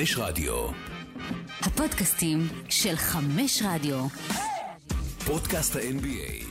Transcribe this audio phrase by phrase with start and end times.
[0.00, 0.68] חמש רדיו.
[1.60, 4.06] הפודקאסטים של חמש רדיו.
[5.26, 6.44] פודקאסט ה-NBA.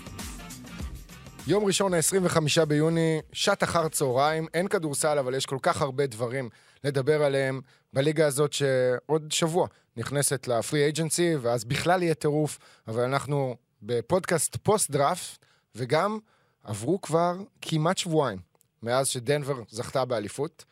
[1.47, 6.49] יום ראשון, ה-25 ביוני, שעת אחר צהריים, אין כדורסל, אבל יש כל כך הרבה דברים
[6.84, 7.62] לדבר עליהם
[7.93, 14.91] בליגה הזאת שעוד שבוע נכנסת לפרי אייג'נסי, ואז בכלל יהיה טירוף, אבל אנחנו בפודקאסט פוסט
[14.91, 15.45] דראפט,
[15.75, 16.20] וגם
[16.63, 18.39] עברו כבר כמעט שבועיים
[18.84, 20.66] מאז שדנבר זכתה באליפות,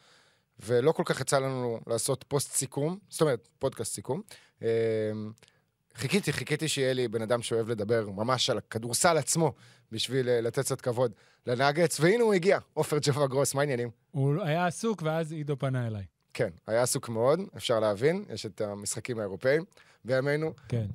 [0.59, 4.21] ולא כל כך יצא לנו לעשות פוסט סיכום, זאת אומרת, פודקאסט סיכום.
[4.63, 4.67] אה,
[5.95, 9.53] חיכיתי, חיכיתי שיהיה לי בן אדם שאוהב לדבר ממש על הכדורסל עצמו,
[9.91, 11.11] בשביל אה, לתת קצת כבוד
[11.47, 13.89] לנאגץ, והנה הוא הגיע, עופר ג'ובה גרוס, מה העניינים?
[14.11, 16.03] הוא היה עסוק, ואז עידו פנה אליי.
[16.33, 19.63] כן, היה עסוק מאוד, אפשר להבין, יש את המשחקים האירופאים
[20.05, 20.53] בימינו.
[20.67, 20.85] כן.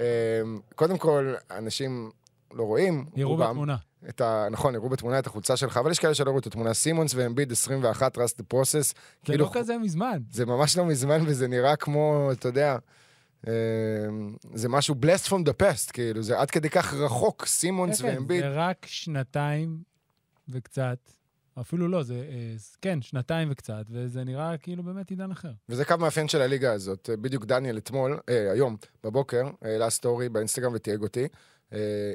[0.00, 0.40] אה,
[0.74, 2.10] קודם כל, אנשים
[2.54, 3.76] לא רואים, יראו בתמונה.
[4.08, 4.48] את ה...
[4.50, 6.74] נכון, יראו בתמונה את החולצה שלך, אבל יש כאלה שלא ראו את התמונה.
[6.74, 8.94] סימונס ואמביד 21, trust the process.
[9.26, 10.18] זה לא כזה מזמן.
[10.30, 12.76] זה ממש לא מזמן, וזה נראה כמו, אתה יודע,
[13.46, 13.52] אה,
[14.54, 18.40] זה משהו blessed from the past, כאילו, זה עד כדי כך רחוק, סימונס ואמביד.
[18.40, 19.78] זה רק שנתיים
[20.48, 20.98] וקצת,
[21.60, 25.52] אפילו לא, זה, אה, כן, שנתיים וקצת, וזה נראה כאילו באמת עידן אחר.
[25.68, 27.10] וזה קו מאפיין של הליגה הזאת.
[27.12, 31.28] בדיוק דניאל אתמול, אה, היום, בבוקר, העלה סטורי באינסטגרם ותייג אותי,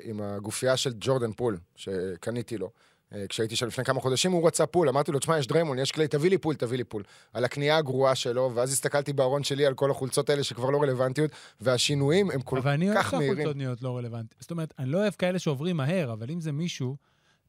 [0.04, 2.70] עם הגופייה של ג'ורדן פול, שקניתי לו.
[3.14, 5.92] אה, כשהייתי שם לפני כמה חודשים, הוא רצה פול, אמרתי לו, תשמע, יש דריימון, יש
[5.92, 7.04] כלי, תביא לי פול, תביא לי פול.
[7.34, 11.32] על הקנייה הגרועה שלו, ואז הסתכלתי בארון שלי על כל החולצות האלה שכבר לא רלוונטיות,
[11.62, 13.36] והשינויים הם כל אבל אני אוהב כך מהירים.
[13.36, 14.42] שהחולצות נהיות לא רלוונטיות.
[14.42, 16.98] זאת אומרת, אני לא אוהב כאלה שעוברים מהר, אבל אם זה מישהו,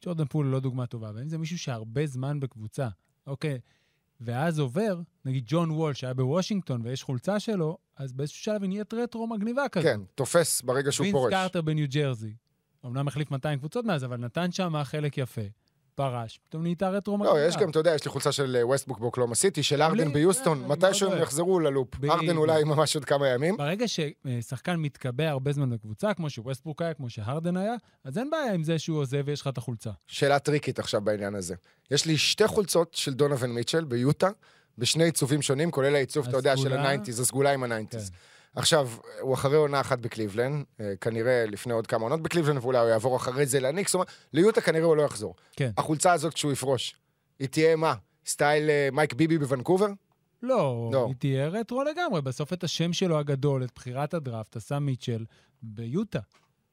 [0.04, 2.88] ג'ורדן פול הוא לא דוגמה טובה, אבל אם זה מישהו שהרבה זמן בקבוצה,
[3.26, 3.58] אוקיי,
[4.20, 8.94] ואז עובר, נגיד ג'ון וול שהיה בוושינגטון ויש חולצה שלו, אז באיזשהו שלב היא נהיית
[8.94, 9.86] רטרו מגניבה כזאת.
[9.86, 11.32] כן, תופס ברגע שהוא וינס פורש.
[11.32, 12.34] קרטר בניו ג'רזי.
[12.86, 15.42] אמנם החליף 200 קבוצות מאז, אבל נתן שם חלק יפה.
[15.94, 17.38] פרש, פתאום נהייתה רטרו מגניבה.
[17.38, 20.12] לא, יש גם, אתה יודע, יש לי חולצה של אה, ווסטברוק באוקלהומה סיטי, של הארדן
[20.12, 21.22] ביוסטון, אה, מתישהו מאוד הם.
[21.22, 22.04] יחזרו ללופ.
[22.04, 23.56] הארדן אולי ממש עוד כמה ימים.
[23.56, 27.74] ברגע ששחקן מתקבע הרבה זמן בקבוצה, כמו שווסטברוק היה, כמו שהרדן היה,
[28.04, 29.90] אז אין בעיה עם זה שהוא עוזב ויש לך את החולצה.
[30.06, 31.54] שאלה טריקית עכשיו בעניין הזה.
[31.90, 34.28] יש לי שתי חולצות של דונובין מיטשל ביוטה,
[34.78, 36.72] בשני עיצובים שונים, כולל העיצוב, אתה יודע, של?
[36.72, 38.10] ה nineties, הסגולה עם ה nineties.
[38.10, 38.16] כן.
[38.54, 42.88] עכשיו, הוא אחרי עונה אחת בקליבלנד, אה, כנראה לפני עוד כמה עונות בקליבלנד, ואולי הוא
[42.88, 45.34] יעבור אחרי זה לניקס, זאת אומרת, ליוטה כנראה הוא לא יחזור.
[45.56, 45.70] כן.
[45.76, 46.96] החולצה הזאת כשהוא יפרוש,
[47.38, 47.94] היא תהיה מה?
[48.26, 49.88] סטייל אה, מייק ביבי בוונקובר?
[50.42, 51.06] לא, לא.
[51.06, 52.22] היא תהיה רטרו לגמרי.
[52.22, 55.24] בסוף את השם שלו הגדול, את בחירת הדראפט, עשה מיטשל
[55.62, 56.20] ביוטה.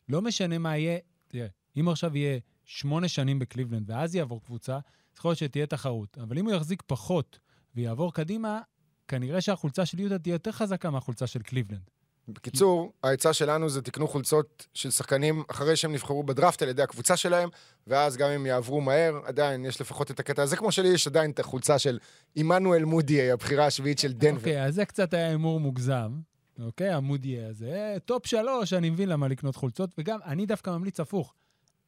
[0.10, 1.48] לא משנה מה יהיה, תראה,
[1.80, 4.80] אם עכשיו יהיה שמונה שנים בקליבלנד ואז יעבור קבוצה,
[5.18, 6.18] יכול להיות שתהיה תחרות.
[6.18, 7.40] אבל אם הוא יחזיק פחות
[7.76, 8.60] ויעבור קדימה,
[9.08, 11.90] כנראה שהחולצה של יוטה תהיה יותר חזקה מהחולצה של קליבלנד.
[12.28, 17.18] בקיצור, העצה שלנו זה תקנו חולצות של שחקנים אחרי שהם נבחרו בדראפט על ידי הקבוצה
[17.18, 17.50] שלהם,
[17.88, 21.32] ואז גם אם יעברו מהר, עדיין יש לפחות את הקטע הזה, כמו שלי יש עדיין
[21.32, 22.00] את החולצה של
[22.36, 24.38] עמנואל מודי, הבחירה השביעית של דנבר.
[24.38, 26.20] אוקיי, אז זה קצת היה הימור מוגזם.
[26.60, 27.98] אוקיי, המודי הזה.
[28.06, 31.34] top שלוש, אני מבין למה לקנות חולצות, וגם אני דווקא ממליץ הפוך.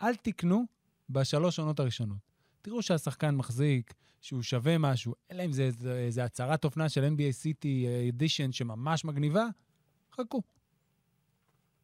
[0.02, 0.64] אל תקנו
[1.10, 2.18] בשלוש עונות הראשונות.
[2.62, 7.86] תראו שהשחקן מחזיק, שהוא שווה משהו, אלא אם זה איזה- הצהרת אופנה של NBA City
[8.14, 9.46] Edition שממש מגניבה,
[10.16, 10.42] חכו.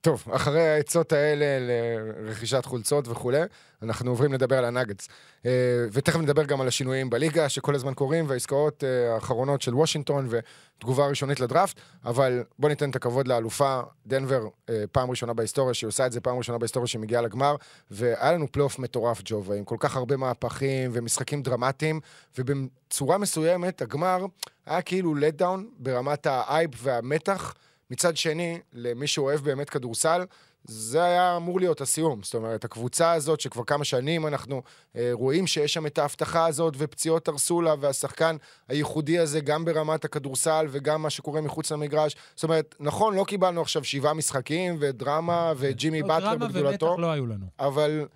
[0.02, 3.42] טוב, אחרי העצות האלה לרכישת חולצות וכולי,
[3.82, 5.08] אנחנו עוברים לדבר על הנאגטס.
[5.46, 5.52] אה,
[5.92, 11.08] ותכף נדבר גם על השינויים בליגה שכל הזמן קורים, והעסקאות אה, האחרונות של וושינגטון ותגובה
[11.08, 16.06] ראשונית לדראפט, אבל בוא ניתן את הכבוד לאלופה דנבר, אה, פעם ראשונה בהיסטוריה, שהיא עושה
[16.06, 17.56] את זה פעם ראשונה בהיסטוריה שהיא מגיעה לגמר,
[17.92, 22.00] והיה לנו פלייאוף מטורף, ג'ובה, עם כל כך הרבה מהפכים ומשחקים דרמטיים,
[22.38, 24.26] ובצורה מסוימת הגמר
[24.66, 27.54] היה כאילו down ברמת האייפ והמתח.
[27.92, 30.26] מצד שני, למי שאוהב באמת כדורסל,
[30.64, 32.24] זה היה אמור להיות הסיום.
[32.24, 34.62] זאת אומרת, הקבוצה הזאת, שכבר כמה שנים אנחנו
[34.96, 38.36] אה, רואים שיש שם את ההבטחה הזאת, ופציעות הרסו לה, והשחקן
[38.68, 42.16] הייחודי הזה, גם ברמת הכדורסל וגם מה שקורה מחוץ למגרש.
[42.36, 47.12] זאת אומרת, נכון, לא קיבלנו עכשיו שבעה משחקים ודרמה וג'ימי באטלר דרמה בגדולתו, ומתח לא
[47.12, 47.46] היו לנו.
[47.60, 48.08] אבל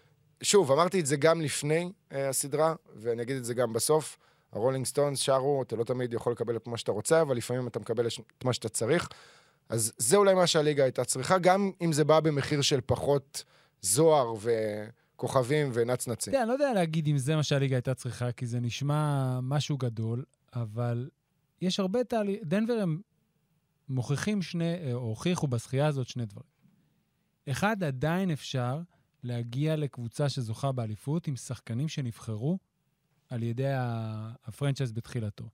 [0.43, 4.17] שוב, אמרתי את זה גם לפני אה, הסדרה, ואני אגיד את זה גם בסוף.
[4.51, 7.79] הרולינג סטונס שרו, אתה לא תמיד יכול לקבל את מה שאתה רוצה, אבל לפעמים אתה
[7.79, 9.09] מקבל את מה שאתה צריך.
[9.69, 13.43] אז זה אולי מה שהליגה הייתה צריכה, גם אם זה בא במחיר של פחות
[13.81, 16.33] זוהר וכוכבים ונצנצים.
[16.33, 19.77] תראה, אני לא יודע להגיד אם זה מה שהליגה הייתה צריכה, כי זה נשמע משהו
[19.77, 20.23] גדול,
[20.53, 21.09] אבל
[21.61, 22.39] יש הרבה תהליך...
[22.43, 23.01] דנבר הם
[23.89, 26.49] מוכיחים שני, אה, או הוכיחו בזכייה הזאת שני דברים.
[27.49, 28.81] אחד, עדיין אפשר
[29.23, 32.57] להגיע לקבוצה שזוכה באליפות עם שחקנים שנבחרו
[33.29, 33.71] על ידי
[34.45, 35.45] ה franchise בתחילתו.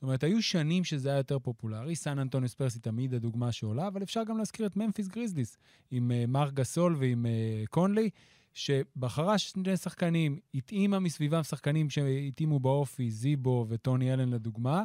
[0.00, 3.88] זאת אומרת, היו שנים שזה היה יותר פופולרי, סן אנטוניו ספרס היא תמיד הדוגמה שעולה,
[3.88, 5.58] אבל אפשר גם להזכיר את ממפיס גריזליס,
[5.90, 8.10] עם אה, מרק גסול ועם אה, קונלי,
[8.54, 14.84] שבחרה שני שחקנים, התאימה מסביבם שחקנים שהתאימו באופי, זיבו וטוני אלן לדוגמה,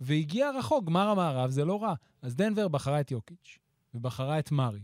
[0.00, 1.94] והגיע רחוק, גמר המערב זה לא רע.
[2.22, 3.58] אז דנבר בחרה את יוקיץ',
[3.94, 4.82] ובחרה את מארי,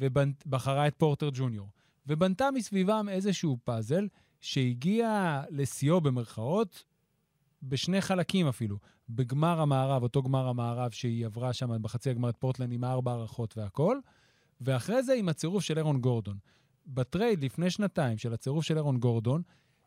[0.00, 1.68] ובחרה את פורטר ג'וניור,
[2.06, 4.08] ובנתה מסביבם איזשהו פאזל
[4.40, 6.84] שהגיע לשיאו במרכאות,
[7.62, 8.78] בשני חלקים אפילו.
[9.08, 13.58] בגמר המערב, אותו גמר המערב שהיא עברה שם בחצי הגמר את פורטלנד עם ארבע הארכות
[13.58, 13.98] והכל,
[14.60, 16.38] ואחרי זה עם הצירוף של אהרון גורדון.
[16.86, 19.42] בטרייד לפני שנתיים של הצירוף של אהרון גורדון,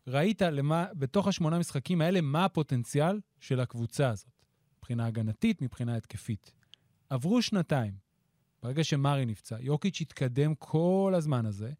[0.06, 4.46] ראית למה, בתוך השמונה משחקים האלה מה הפוטנציאל של הקבוצה הזאת,
[4.78, 6.52] מבחינה הגנתית, מבחינה התקפית.
[7.10, 7.94] עברו שנתיים,
[8.62, 11.72] ברגע שמרי נפצע, יוקיץ' התקדם כל הזמן הזה,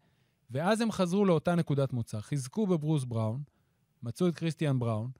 [0.51, 3.43] ואז הם חזרו לאותה נקודת מוצא, חיזקו בברוס בראון,
[4.03, 5.11] מצאו את כריסטיאן בראון,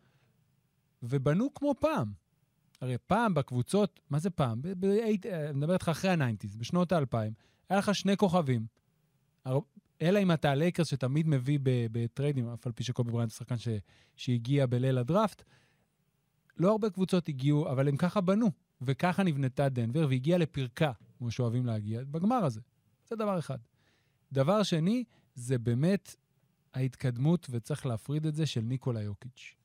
[1.03, 2.13] ובנו כמו פעם.
[2.81, 4.61] הרי פעם בקבוצות, מה זה פעם?
[4.83, 5.17] אני
[5.53, 7.33] מדבר איתך אחרי ה nineties, בשנות האלפיים,
[7.69, 8.65] היה לך שני כוכבים.
[10.01, 13.55] אלא אם אתה הלייקרס שתמיד מביא בטריידים, אף על פי שקובי בריינט הוא שחקן
[14.15, 15.43] שהגיע בליל הדראפט,
[16.57, 18.51] לא הרבה קבוצות הגיעו, אבל הם ככה בנו,
[18.81, 22.61] וככה נבנתה דנבר, והגיעה לפרקה, כמו שאוהבים להגיע, בגמר הזה.
[23.09, 23.57] זה דבר אחד.
[24.31, 25.03] דבר שני,
[25.35, 26.15] זה באמת
[26.73, 29.55] ההתקדמות, וצריך להפריד את זה, של ניקולה יוקיץ'.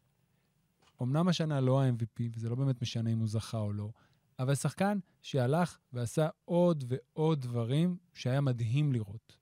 [1.02, 3.90] אמנם השנה לא ה-MVP, וזה לא באמת משנה אם הוא זכה או לא,
[4.38, 9.36] אבל שחקן שהלך ועשה עוד ועוד דברים שהיה מדהים לראות.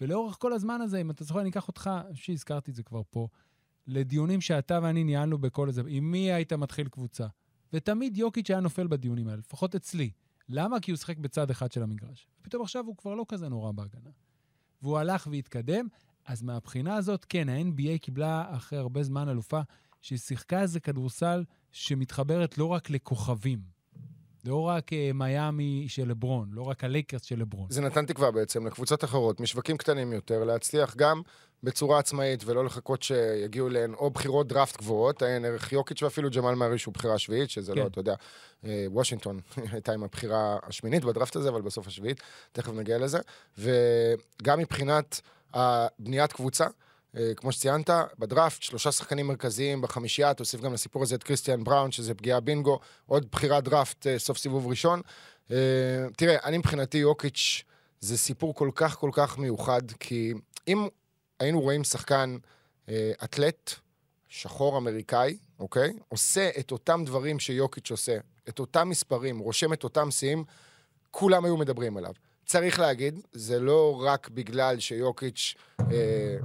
[0.00, 3.28] ולאורך כל הזמן הזה, אם אתה זוכר, אני אקח אותך, שהזכרתי את זה כבר פה,
[3.86, 7.26] לדיונים שאתה ואני ניהלנו בכל הזה, עם מי היית מתחיל קבוצה.
[7.72, 10.10] ותמיד יוקיץ' היה נופל בדיונים האלה, לפחות אצלי.
[10.48, 10.80] למה?
[10.80, 12.26] כי הוא שיחק בצד אחד של המגרש.
[12.40, 14.10] ופתאום עכשיו הוא כבר לא כזה נורא בהגנה.
[14.82, 15.86] והוא הלך והתקדם,
[16.24, 19.60] אז מהבחינה הזאת, כן, ה-NBA קיבלה אחרי הרבה זמן אלופה,
[20.00, 23.78] שהיא שיחקה איזה כדורסל שמתחברת לא רק לכוכבים,
[24.44, 27.66] לא רק אה, מיאמי של לברון, לא רק הלייקרס של לברון.
[27.70, 31.22] זה נתן תקווה בעצם לקבוצות אחרות, משווקים קטנים יותר, להצליח גם
[31.62, 36.54] בצורה עצמאית ולא לחכות שיגיעו להן או בחירות דראפט גבוהות, אין ערך יוקיץ' ואפילו ג'מאל
[36.54, 37.82] מארי שהוא בחירה שביעית, שזה לא, כן.
[37.82, 38.14] לא, אתה יודע,
[38.64, 39.40] אה, וושינגטון
[39.72, 42.20] הייתה עם הבחירה השמינית בדראפט הזה, אבל בסוף השביעית,
[42.52, 43.18] תכף נגיע לזה.
[43.58, 45.20] וגם מבחינת
[45.54, 46.70] הבניית קבוצה, אה,
[47.36, 52.14] כמו שציינת, בדראפט, שלושה שחקנים מרכזיים בחמישייה, תוסיף גם לסיפור הזה את קריסטיאן בראון, שזה
[52.14, 55.00] פגיעה בינגו, עוד בחירת דראפט, אה, סוף סיבוב ראשון.
[55.50, 55.56] אה,
[56.16, 57.62] תראה, אני מבחינתי, יוקיץ',
[58.00, 60.32] זה סיפור כל כך כל כך מיוחד, כי
[60.68, 60.88] אם
[61.40, 62.36] היינו רואים שחקן
[63.24, 63.74] אתלט,
[64.28, 65.92] שחור אמריקאי, אוקיי?
[66.08, 68.18] עושה את אותם דברים שיוקיץ' עושה,
[68.48, 70.44] את אותם מספרים, רושם את אותם שיאים,
[71.10, 72.12] כולם היו מדברים עליו.
[72.46, 76.36] צריך להגיד, זה לא רק בגלל שיוקיץ' אה,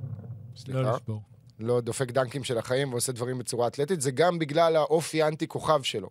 [0.58, 0.82] סליחה.
[0.82, 1.22] לא לשבור.
[1.60, 6.10] לא דופק דנקים של החיים ועושה דברים בצורה אתלטית, זה גם בגלל האופי האנטי-כוכב שלו.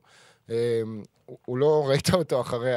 [0.49, 0.55] אמ,
[1.45, 2.75] הוא לא ראית אותו אחרי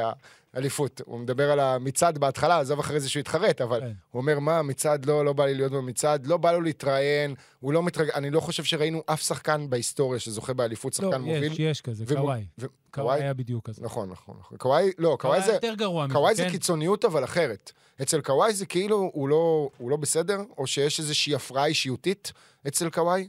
[0.56, 1.00] האליפות.
[1.04, 3.92] הוא מדבר על המצעד בהתחלה, עזוב אחרי זה שהוא התחרט, אבל כן.
[4.10, 7.72] הוא אומר, מה, מצעד לא, לא בא לי להיות במצעד, לא בא לו להתראיין, הוא
[7.72, 8.10] לא מתרג...
[8.10, 11.48] אני לא חושב שראינו אף שחקן בהיסטוריה שזוכה באליפות, שחקן לא, מוביל.
[11.48, 12.44] לא, יש, יש כזה, קוואי.
[12.58, 12.66] ו...
[12.90, 13.82] קוואי היה בדיוק כזה.
[13.84, 14.36] נכון, נכון.
[14.40, 14.58] נכון.
[14.58, 15.52] קוואי, לא, קוואי זה...
[15.52, 16.50] יותר גרוע קוואי זה כן?
[16.50, 17.72] קיצוניות, אבל אחרת.
[18.02, 22.32] אצל קוואי זה כאילו הוא לא, הוא לא בסדר, או שיש איזושהי הפרעה אישיותית
[22.68, 23.28] אצל קוואי.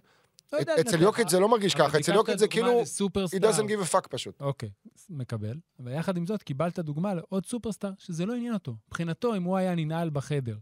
[0.53, 3.93] לא אצל יוקיץ' זה לא מרגיש ככה, אצל יוקיץ' זה כאילו, he doesn't give a
[3.93, 4.41] fuck פשוט.
[4.41, 4.69] אוקיי,
[5.09, 5.55] מקבל.
[5.79, 8.75] ויחד עם זאת, קיבלת דוגמה לעוד סופרסטאר שזה לא עניין אותו.
[8.87, 10.57] מבחינתו, אם הוא היה ננעל בחדר,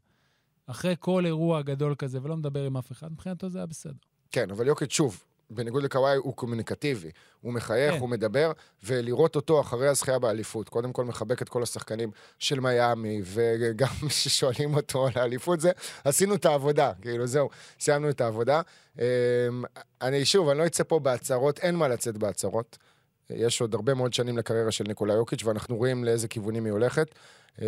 [0.68, 3.94] אחרי כל אירוע גדול כזה, ולא מדבר עם אף אחד, מבחינתו זה היה בסדר.
[4.32, 7.12] כן, אבל יוקיץ', שוב, בניגוד לקוואי, הוא קומוניקטיבי.
[7.42, 7.99] הוא מחייך, כן.
[7.99, 8.52] הוא מדבר,
[8.83, 14.75] ולראות אותו אחרי הזכייה באליפות, קודם כל מחבק את כל השחקנים של מיאמי, וגם ששואלים
[14.75, 15.71] אותו על האליפות, זה,
[16.04, 17.49] עשינו את העבודה, כאילו, זהו,
[17.80, 18.61] סיימנו את העבודה.
[18.99, 19.04] אמ,
[20.02, 22.78] אני, שוב, אני לא אצא פה בהצהרות, אין מה לצאת בהצהרות.
[23.30, 27.16] יש עוד הרבה מאוד שנים לקריירה של ניקולה יוקיץ', ואנחנו רואים לאיזה כיוונים היא הולכת.
[27.62, 27.68] אה,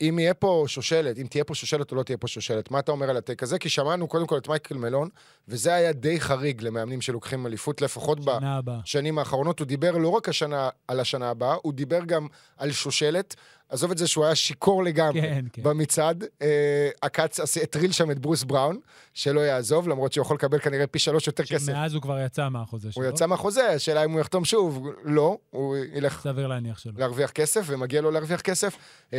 [0.00, 2.92] אם יהיה פה שושלת, אם תהיה פה שושלת או לא תהיה פה שושלת, מה אתה
[2.92, 3.58] אומר על הטייק הזה?
[3.58, 5.08] כי שמענו קודם כל את מייקל מלון,
[5.48, 8.18] וזה היה די חריג למאמנים שלוקחים אליפות, לפחות
[8.64, 9.58] בשנים האחרונות.
[9.58, 12.26] הוא דיבר לא רק השנה, על השנה הבאה, הוא דיבר גם
[12.56, 13.36] על שושלת.
[13.68, 15.62] עזוב את זה שהוא היה שיכור לגמרי כן, כן.
[15.62, 16.24] במצעד.
[16.42, 18.78] אה, עקץ, הטריל שם את ברוס בראון,
[19.14, 21.72] שלא יעזוב, למרות שהוא יכול לקבל כנראה פי שלוש יותר כסף.
[21.72, 23.02] שמאז הוא כבר יצא מהחוזה שלו.
[23.02, 26.20] הוא יצא מהחוזה, השאלה אם הוא יחתום שוב, לא, הוא ילך...
[26.22, 26.92] סביר להניח שלא.
[26.96, 28.76] להרוויח כסף, ומגיע לו להרוויח כסף.
[29.12, 29.18] אה,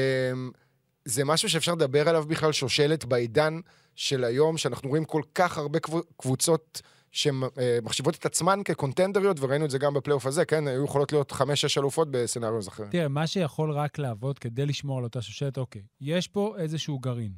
[1.05, 3.59] זה משהו שאפשר לדבר עליו בכלל, שושלת בעידן
[3.95, 5.79] של היום, שאנחנו רואים כל כך הרבה
[6.17, 6.81] קבוצות...
[7.11, 10.67] שמחשיבות את עצמן כקונטנדריות, וראינו את זה גם בפלייאוף הזה, כן?
[10.67, 12.89] היו יכולות להיות חמש-שש אלופות בסצנריוז אחרים.
[12.89, 17.31] תראה, מה שיכול רק לעבוד כדי לשמור על אותה שושלת, אוקיי, יש פה איזשהו גרעין.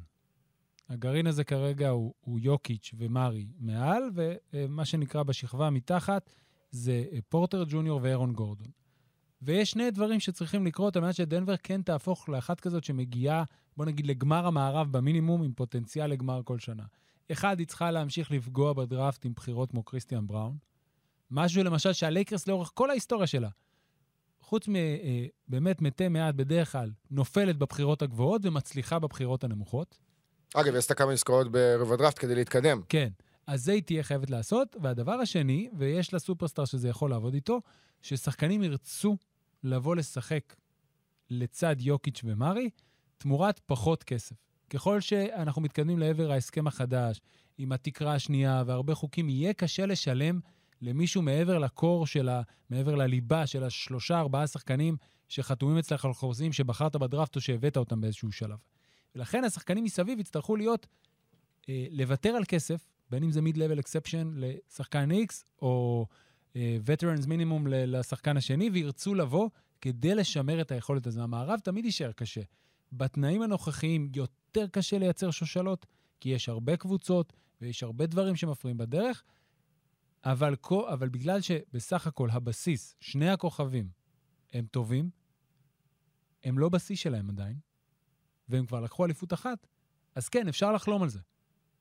[0.88, 4.02] הגרעין הזה כרגע הוא, הוא יוקיץ' ומרי מעל,
[4.52, 6.30] ומה שנקרא בשכבה מתחת
[6.70, 8.68] זה פורטר ג'וניור ואירון גורדון.
[9.42, 13.44] ויש שני דברים שצריכים לקרות על מנת שדנבר כן תהפוך לאחת כזאת שמגיעה,
[13.76, 16.82] בוא נגיד, לגמר המערב במינימום, עם פוטנציאל לגמר כל שנה.
[17.32, 20.56] אחד, היא צריכה להמשיך לפגוע בדראפט עם בחירות כמו קריסטיאן בראון.
[21.30, 23.48] משהו למשל שהלייקרס לאורך כל ההיסטוריה שלה
[24.52, 29.98] חוץ מבאמת מתי מעט בדרך כלל, נופלת בבחירות הגבוהות ומצליחה בבחירות הנמוכות.
[30.54, 32.80] אגב, היא עשתה כמה עסקאות ברבע דראפט כדי להתקדם.
[32.88, 33.08] כן.
[33.46, 34.76] אז זה היא תהיה חייבת לעשות.
[34.82, 37.60] והדבר השני, ויש לה סופרסטאר שזה יכול לעבוד איתו,
[38.02, 39.16] ששחקנים ירצו
[39.64, 40.54] לבוא לשחק
[41.30, 42.70] לצד יוקיץ' ומרי,
[43.18, 44.36] תמורת פחות כסף.
[44.70, 47.20] ככל שאנחנו מתקדמים לעבר ההסכם החדש,
[47.58, 50.40] עם התקרה השנייה והרבה חוקים, יהיה קשה לשלם
[50.80, 52.42] למישהו מעבר לקור של ה...
[52.70, 54.96] מעבר לליבה של השלושה, ארבעה שחקנים
[55.28, 58.58] שחתומים אצלך על חוזים שבחרת בדראפט או שהבאת אותם באיזשהו שלב.
[59.14, 60.86] ולכן השחקנים מסביב יצטרכו להיות,
[61.68, 66.06] אה, לוותר על כסף, בין אם זה מיד-לבל אקספשן לשחקן X, או
[66.56, 69.48] veterans מינימום לשחקן השני, וירצו לבוא
[69.80, 71.22] כדי לשמר את היכולת הזו.
[71.22, 72.40] המערב תמיד יישאר קשה.
[72.92, 75.86] בתנאים הנוכחיים יותר קשה לייצר שושלות,
[76.20, 79.24] כי יש הרבה קבוצות ויש הרבה דברים שמפריעים בדרך,
[80.24, 80.54] אבל,
[80.88, 83.88] אבל בגלל שבסך הכל הבסיס, שני הכוכבים,
[84.52, 85.10] הם טובים,
[86.44, 87.56] הם לא בשיא שלהם עדיין,
[88.48, 89.66] והם כבר לקחו אליפות אחת,
[90.14, 91.20] אז כן, אפשר לחלום על זה.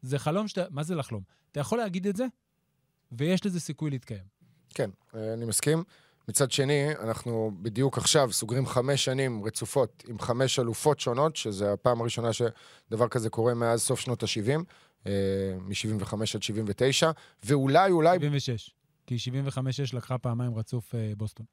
[0.01, 0.70] זה חלום שאתה...
[0.70, 1.24] מה זה לחלום?
[1.51, 2.25] אתה יכול להגיד את זה,
[3.12, 4.40] ויש לזה סיכוי להתקיים.
[4.74, 5.84] כן, אני מסכים.
[6.28, 12.01] מצד שני, אנחנו בדיוק עכשיו סוגרים חמש שנים רצופות עם חמש אלופות שונות, שזה הפעם
[12.01, 14.60] הראשונה שדבר כזה קורה מאז סוף שנות ה-70,
[15.62, 17.12] מ-75 עד 79,
[17.44, 18.18] ואולי, אולי...
[18.20, 18.72] 76,
[19.08, 19.18] כי
[19.50, 19.60] 75-6
[19.94, 21.46] לקחה פעמיים רצוף אה, בוסטון.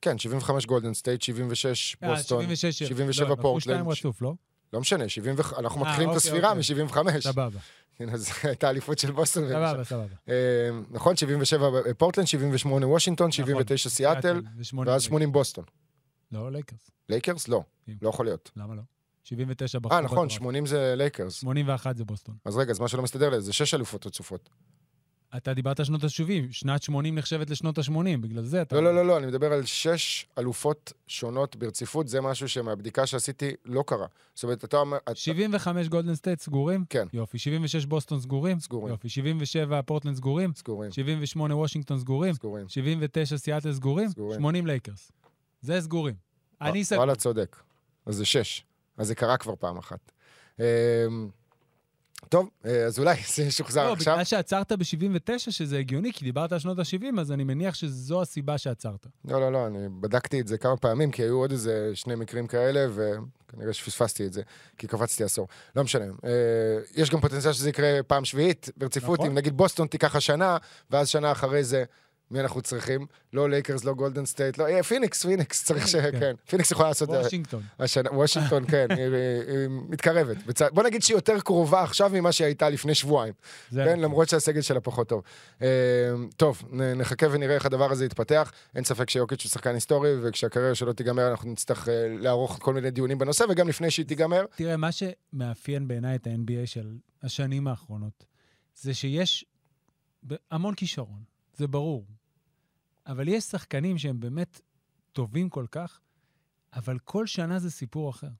[0.00, 3.60] כן, 75 גולדן סטייט, 76 אה, בוסטון, 76, 77 לא, לקחו.
[3.60, 4.34] שתיים רצוף, לא?
[4.72, 6.84] לא משנה, 70, ו- אנחנו אה, מתחילים את אוקיי, הספירה אוקיי.
[7.14, 7.20] מ-75.
[7.20, 7.58] סבבה,
[8.00, 9.48] הנה, זו הייתה אליפות של בוסטון.
[9.48, 10.14] סבבה, סבבה.
[10.28, 15.08] אה, נכון, 77 פורטלנד, 78 וושינגטון, 79 סיאטל, ושמונים ואז לייקרס.
[15.08, 15.64] 80 בוסטון.
[16.32, 16.90] לא, לייקרס.
[17.08, 17.48] לייקרס?
[17.48, 17.62] לא.
[18.02, 18.50] לא יכול להיות.
[18.56, 18.82] למה לא?
[19.24, 20.34] 79 בחרו אה, נכון, בדראפט.
[20.34, 21.34] 80 זה לייקרס.
[21.34, 22.36] 81 זה בוסטון.
[22.44, 24.48] אז רגע, אז מה שלא מסתדר לי, זה שש אלופות רצופות.
[25.36, 28.76] אתה דיברת שנות ה-70, שנת 80 נחשבת לשנות ה-80, בגלל זה אתה...
[28.76, 33.52] לא, לא, לא, לא, אני מדבר על שש אלופות שונות ברציפות, זה משהו שמהבדיקה שעשיתי
[33.64, 34.06] לא קרה.
[34.34, 34.96] זאת אומרת, אתה אומר...
[34.96, 36.84] אתה- 75 גולדן סטייט סגורים?
[36.90, 37.06] כן.
[37.12, 37.38] יופי.
[37.38, 38.60] 76 בוסטון סגורים?
[38.60, 38.92] סגורים.
[38.92, 39.08] יופי.
[39.08, 40.52] 77 פורטלנד סגורים?
[40.54, 42.34] סגורים, 78 וושינגטון סגורים?
[42.34, 42.68] סגורים.
[42.68, 44.08] 79 סיאטל סגורים?
[44.08, 44.40] סגורים.
[44.40, 45.12] 80 לייקרס.
[45.60, 46.14] זה סגורים.
[46.60, 46.98] אני סגור.
[46.98, 47.56] וואלה, צודק.
[48.06, 48.64] אז זה שש.
[48.96, 50.12] אז זה קרה כבר פעם אחת.
[52.28, 54.14] טוב, אה, אז אולי זה ישוחזר לא, עכשיו.
[54.14, 58.58] בגלל שעצרת ב-79, שזה הגיוני, כי דיברת על שנות ה-70, אז אני מניח שזו הסיבה
[58.58, 59.06] שעצרת.
[59.24, 62.46] לא, לא, לא, אני בדקתי את זה כמה פעמים, כי היו עוד איזה שני מקרים
[62.46, 64.42] כאלה, וכנראה שפספסתי את זה,
[64.78, 65.48] כי קפצתי עשור.
[65.76, 66.04] לא משנה.
[66.04, 66.30] אה,
[66.94, 69.30] יש גם פוטנציאל שזה יקרה פעם שביעית ברציפות, נכון.
[69.30, 70.56] אם נגיד בוסטון תיקח השנה,
[70.90, 71.84] ואז שנה אחרי זה,
[72.30, 73.06] מי אנחנו צריכים?
[73.32, 75.96] לא לייקרס, לא גולדן סטייט, לא, אה, פיניקס, פיניקס, צריך ש...
[75.96, 76.20] כן.
[76.20, 76.34] כן.
[76.48, 77.10] פיניקס יכולה לעשות...
[77.10, 77.62] אה, וושינגטון.
[77.78, 79.06] השנה, וושינגטון, כן, היא,
[79.68, 80.46] מתקרבת.
[80.46, 80.62] בצ...
[80.62, 83.34] בוא נגיד שהיא יותר קרובה עכשיו ממה שהיא הייתה לפני שבועיים.
[83.70, 84.00] כן, נכון.
[84.00, 85.22] למרות שהסגל שלה פחות טוב.
[85.62, 85.68] אה,
[86.36, 88.52] טוב, נחכה ונראה איך הדבר הזה יתפתח.
[88.74, 91.88] אין ספק שיוקיץ' הוא שחקן היסטורי, וכשהקריירה שלו תיגמר, אנחנו נצטרך
[92.20, 96.66] לערוך כל מיני דיונים בנושא, וגם לפני שהיא תיגמר, תראה, מה שמאפיין בעיניי את ה-NBA
[96.66, 98.24] של השנים האחרונות,
[98.74, 99.44] זה שיש
[100.50, 101.22] המון כישרון,
[101.56, 102.06] זה ברור.
[103.08, 104.60] אבל יש שחקנים שהם באמת
[105.12, 106.00] טובים כל כך,
[106.72, 108.30] אבל כל שנה זה סיפור אחר.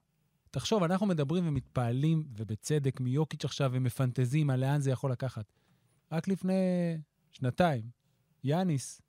[0.50, 5.44] תחשוב, אנחנו מדברים ומתפעלים, ובצדק, מיוקיץ' עכשיו, ומפנטזים על לאן זה יכול לקחת.
[6.12, 6.54] רק לפני
[7.32, 7.82] שנתיים,
[8.44, 9.02] יאניס,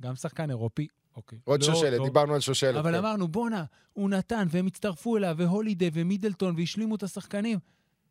[0.00, 0.86] גם שחקן אירופי,
[1.16, 1.38] אוקיי.
[1.44, 2.76] עוד לא שושלת, טוב, דיברנו על שושלת.
[2.76, 2.98] אבל כן.
[2.98, 7.58] אמרנו, בואנה, הוא נתן, והם הצטרפו אליו, והולידי ומידלטון, והשלימו את השחקנים.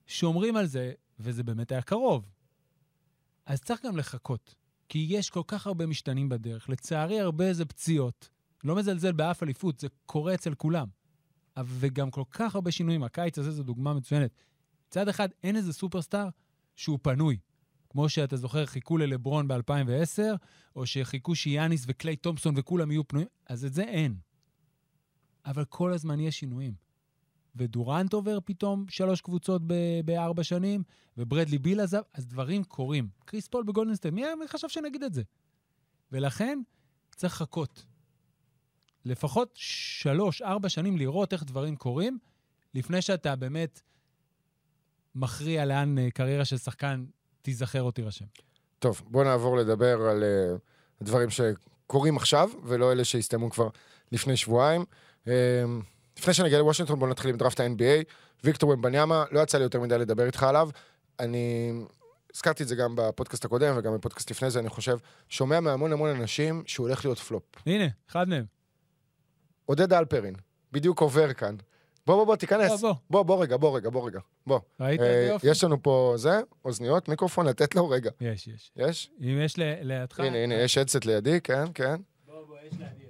[0.07, 2.25] שומרים על זה, וזה באמת היה קרוב.
[3.45, 4.55] אז צריך גם לחכות,
[4.89, 6.69] כי יש כל כך הרבה משתנים בדרך.
[6.69, 8.29] לצערי, הרבה זה פציעות.
[8.63, 10.87] לא מזלזל באף אליפות, זה קורה אצל כולם.
[11.65, 13.03] וגם כל כך הרבה שינויים.
[13.03, 14.31] הקיץ הזה זו דוגמה מצוינת.
[14.87, 16.29] מצד אחד, אין איזה סופרסטאר
[16.75, 17.37] שהוא פנוי.
[17.89, 20.21] כמו שאתה זוכר, חיכו ללברון ב-2010,
[20.75, 24.15] או שחיכו שיאניס וקליי תומפסון וכולם יהיו פנויים, אז את זה אין.
[25.45, 26.88] אבל כל הזמן יש שינויים.
[27.59, 29.61] ודורנט עובר פתאום שלוש קבוצות
[30.05, 30.83] בארבע שנים,
[31.17, 33.07] וברדלי ביל עזב, אז דברים קורים.
[33.25, 35.21] קריס פול בגולדנסטיין, מי, מי חשב שנגיד את זה?
[36.11, 36.59] ולכן
[37.15, 37.85] צריך לחכות.
[39.05, 42.17] לפחות שלוש, ארבע שנים לראות איך דברים קורים,
[42.73, 43.81] לפני שאתה באמת
[45.15, 47.05] מכריע לאן אה, קריירה של שחקן
[47.41, 48.25] תיזכר או תירשם.
[48.79, 50.55] טוב, בואו נעבור לדבר על אה,
[51.01, 53.69] הדברים שקורים עכשיו, ולא אלה שהסתיימו כבר
[54.11, 54.85] לפני שבועיים.
[55.27, 55.63] אה,
[56.19, 58.03] לפני שנגיע לוושינגטון, בואו נתחיל עם דראפט ה-NBA.
[58.43, 60.69] ויקטור ומבניאמה, לא יצא לי יותר מדי לדבר איתך עליו.
[61.19, 61.71] אני
[62.35, 64.97] הזכרתי את זה גם בפודקאסט הקודם וגם בפודקאסט לפני זה, אני חושב,
[65.29, 67.43] שומע מהמון המון אנשים שהוא הולך להיות פלופ.
[67.65, 68.45] הנה, אחד מהם.
[69.65, 70.35] עודד אלפרין,
[70.71, 71.55] בדיוק עובר כאן.
[72.07, 72.71] בוא, בוא, בוא, תיכנס.
[72.71, 72.95] בוא, בוא.
[73.09, 74.19] בוא, בוא רגע, בוא רגע, בוא רגע.
[74.47, 74.59] בוא.
[74.79, 75.47] ראית אה, איזה יופי?
[75.47, 78.11] יש לנו פה זה, אוזניות, מיקרופון, לתת לו רגע.
[78.21, 78.71] יש, יש.
[78.75, 79.11] יש?
[79.21, 80.19] אם יש ל- לידך...
[80.19, 81.95] הנה, הנה, יש אדסט לידי, כן, כן.
[82.25, 83.08] בוא, בוא, יש לידי.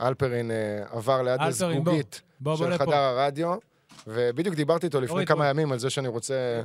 [0.00, 1.40] אלפרין אה, עבר ליד.
[1.40, 2.20] הזגוגית
[2.56, 2.78] של.
[2.78, 3.54] חדר הרדיו,
[4.06, 5.50] ובדיוק דיברתי איתו לפני כמה בוא.
[5.50, 6.62] ימים על זה שאני רוצה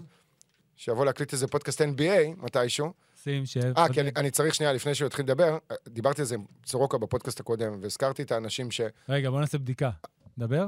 [0.75, 2.93] שיבוא להקליט איזה פודקאסט NBA מתישהו.
[3.23, 3.77] שים שב.
[3.77, 6.45] אה, כי אני, אני צריך שנייה, לפני שהוא יתחיל לדבר, אה, דיברתי על זה עם
[6.65, 8.69] סורוקה בפודקאסט הקודם, והזכרתי את האנשים
[9.09, 9.89] רגע, בוא נעשה בדיקה.
[10.37, 10.65] דבר?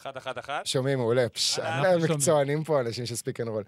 [0.00, 0.66] אחד, אחד, אחת.
[0.66, 1.28] ששומעים מעולה.
[1.28, 2.12] פש, אנחנו אה, שומעים.
[2.12, 3.64] מקצוענים פה, אנשים של ספיק אנד רול.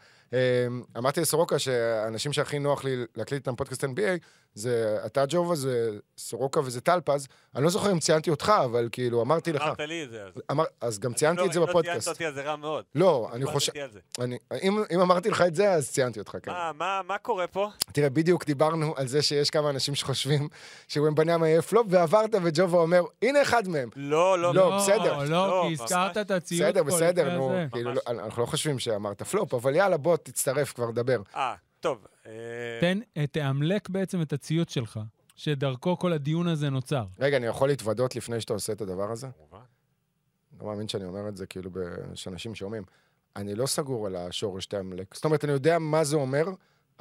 [0.99, 4.19] אמרתי לסורוקה שהאנשים שהכי נוח לי להקליט איתם פודקאסט NBA,
[4.55, 7.29] זה אתה ג'ובה, זה סורוקה וזה טלפז.
[7.55, 9.63] אני לא זוכר אם ציינתי אותך, אבל כאילו, אמרתי לך.
[9.63, 10.23] אמרת לי את זה.
[10.51, 12.09] אמר, אז גם ציינתי לא, את זה אם לא ציינת בפודקאסט.
[12.09, 12.85] אותי, אז זה רע מאוד.
[12.95, 13.73] לא, אני חושב...
[14.21, 16.51] אני, אם, אם אמרתי לך את זה, אז ציינתי אותך, כן.
[16.51, 17.69] מה, מה, מה קורה פה?
[17.93, 20.49] תראה, בדיוק דיברנו על זה שיש כמה אנשים שחושבים
[20.89, 23.89] שוומבניאמה יהיה פלופ, ועברת וג'ובה אומר, הנה אחד מהם.
[23.97, 25.19] לא, לא, לא, בסדר.
[25.19, 25.81] לא, לא, כי ממש.
[25.81, 27.53] הזכרת את הציוד בסדר, פה בסדר, נו.
[27.73, 27.93] כאילו.
[27.95, 31.23] לא- אנחנו לא חושבים שאמרת פלופ, אבל יאללה, בוא, תצטרף כבר, דבר.
[31.35, 32.07] אה, טוב.
[32.27, 32.33] אה,
[32.81, 35.01] תן, אה, תאמלק בעצם את הציוץ שלך,
[35.37, 37.05] שדרכו כל הדיון הזה נוצר.
[37.19, 39.29] רגע, אני יכול להתוודות לפני שאתה עושה את הדבר הזה?
[39.37, 39.65] כמובן.
[40.61, 41.71] לא מאמין שאני אומר את זה, כאילו,
[42.15, 42.83] שאנשים שומעים.
[43.37, 45.15] אני לא סגור על השורש תאמלק.
[45.15, 46.45] זאת אומרת, אני יודע מה זה אומר,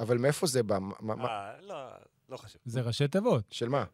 [0.00, 0.78] אבל מאיפה זה בא?
[1.10, 1.88] אה, לא,
[2.28, 2.60] לא חשוב.
[2.64, 3.84] זה ראשי תיבות, של מה?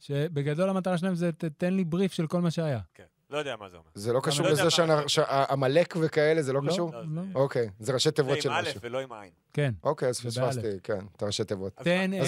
[0.00, 2.80] שבגדול המטרה שלהם זה תן לי בריף של כל מה שהיה.
[2.94, 3.04] כן.
[3.34, 3.86] לא יודע מה זה אומר.
[3.94, 4.70] זה לא קשור לא יודע לזה
[5.08, 6.70] שעמלק וכאלה, זה לא לא.
[6.72, 6.92] קשור?
[6.92, 7.22] לא, לא.
[7.22, 8.80] זה- אוקיי, זה ראשי זה תיבות של עם א' משהו.
[8.80, 9.30] ולא עם עין.
[9.52, 9.72] כן.
[9.82, 11.74] אוקיי, אז זה פספסתי, כן, את הראשי תיבות.
[11.76, 12.26] תן את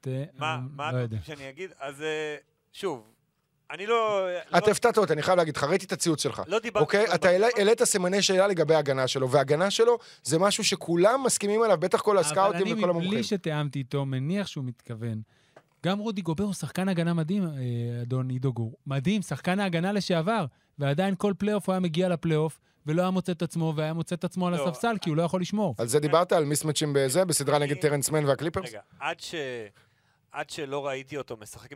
[0.00, 0.08] ת...
[0.38, 1.16] מה, מה לא אתה יודע.
[1.16, 1.70] רוצה שאני אגיד?
[1.80, 2.36] אז אה,
[2.72, 3.02] שוב,
[3.70, 4.28] אני לא...
[4.52, 6.42] לא- אתה הפתעת אותי, אני חייב להגיד לך, ראיתי את הציוץ שלך.
[6.46, 6.84] לא דיברתי...
[6.84, 7.14] אוקיי?
[7.14, 7.46] אתה זה.
[7.56, 12.18] העלית סימני שאלה לגבי ההגנה שלו, וההגנה שלו זה משהו שכולם מסכימים עליו, בטח כל
[12.18, 13.10] הסקאוטים וכל אבל אני, המומחים.
[13.10, 15.20] מבלי שתיאמתי איתו, מניח שהוא מתכוון.
[15.84, 17.50] גם רודי גובר הוא שחקן הגנה מדהים, אה,
[18.02, 18.76] אדון עידו גור.
[18.86, 20.44] מדהים, שחקן ההגנה לשעבר.
[20.78, 24.24] ועדיין כל פלייאוף הוא היה מגיע לפלייאוף, ולא היה מוצא את עצמו, והיה מוצא את
[24.24, 25.74] עצמו על לא, הספסל, כי הוא לא יכול לשמור.
[25.78, 26.32] על זה דיברת?
[26.32, 28.68] על מיסמצ'ים בזה, בסדרה אני- נגד טרנס מן והקליפרס?
[28.68, 29.34] רגע, עד ש...
[30.32, 31.68] עד שלא ראיתי אותו משחק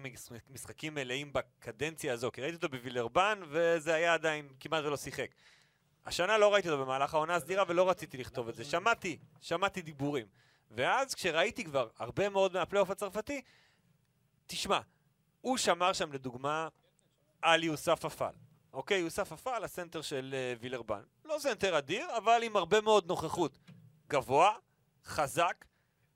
[0.55, 5.29] משחקים מלאים בקדנציה הזו, כי ראיתי אותו בווילרבן, וזה היה עדיין, כמעט ולא שיחק.
[6.07, 8.65] השנה לא ראיתי אותו במהלך העונה הסדירה, ולא רציתי לכתוב את זה.
[8.65, 10.27] שמעתי, שמעתי דיבורים.
[10.71, 13.41] ואז כשראיתי כבר הרבה מאוד מהפלייאוף הצרפתי,
[14.47, 14.81] תשמע,
[15.41, 16.69] הוא שמר שם לדוגמה
[17.43, 18.33] על יוסף אפל.
[18.73, 21.03] אוקיי, יוסף אפל, הסנטר של uh, וילרבן.
[21.25, 23.59] לא סנטר אדיר, אבל עם הרבה מאוד נוכחות.
[24.09, 24.53] גבוה,
[25.05, 25.65] חזק,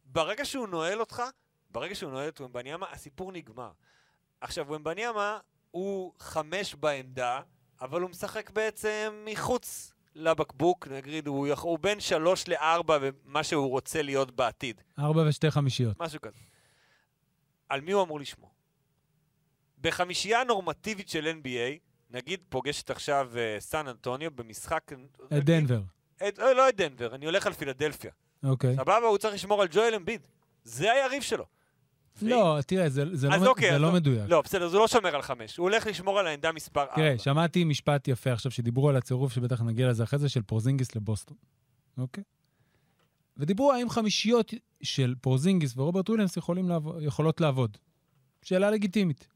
[0.05, 1.23] ברגע שהוא נועל אותך,
[1.71, 3.71] ברגע שהוא נועל את ומבניאמה, הסיפור נגמר.
[4.41, 5.39] עכשיו, ומבניאמה
[5.71, 7.41] הוא חמש בעמדה,
[7.81, 13.71] אבל הוא משחק בעצם מחוץ לבקבוק, נגיד, הוא, יכול, הוא בין שלוש לארבע ומה שהוא
[13.71, 14.81] רוצה להיות בעתיד.
[14.99, 16.01] ארבע ושתי חמישיות.
[16.01, 16.41] משהו כזה.
[17.69, 18.51] על מי הוא אמור לשמור?
[19.81, 21.79] בחמישייה נורמטיבית של NBA,
[22.11, 24.93] נגיד פוגשת עכשיו uh, סן אנטוניו במשחק...
[25.39, 25.81] את דנבר.
[26.29, 28.11] את, לא, לא את דנבר, אני הולך על פילדלפיה.
[28.45, 28.77] אוקיי.
[28.77, 30.27] סבבה, הוא צריך לשמור על ג'ואל אמביד.
[30.65, 31.45] זה היריב שלו.
[32.23, 34.25] לא, תראה, זה זה לא אוקיי, זה לא לא- מדויק.
[34.29, 35.57] לא, בסדר, אז הוא לא שומר על חמש.
[35.57, 36.95] הוא הולך לשמור על העמדה מספר ארבע.
[36.95, 40.97] תראה, שמעתי משפט יפה עכשיו, שדיברו על הצירוף, שבטח נגיע לזה אחרי זה, של פורזינגיס
[40.97, 41.37] לבוסטון,
[41.99, 42.25] אוקיי?
[43.37, 46.39] ודיברו האם חמישיות של פורזינגיס ורוברט וויליאמס
[47.01, 47.77] יכולות לעבוד.
[48.43, 49.29] שאלה לגיטימית.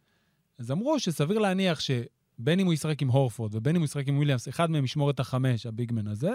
[0.58, 4.16] אז אמרו שסביר להניח שבין אם הוא ישחק עם הורפורד ובין אם הוא ישחק עם
[4.16, 6.30] וויליאמס, אחד מהם ישמור את החמש, הביגמן הזה,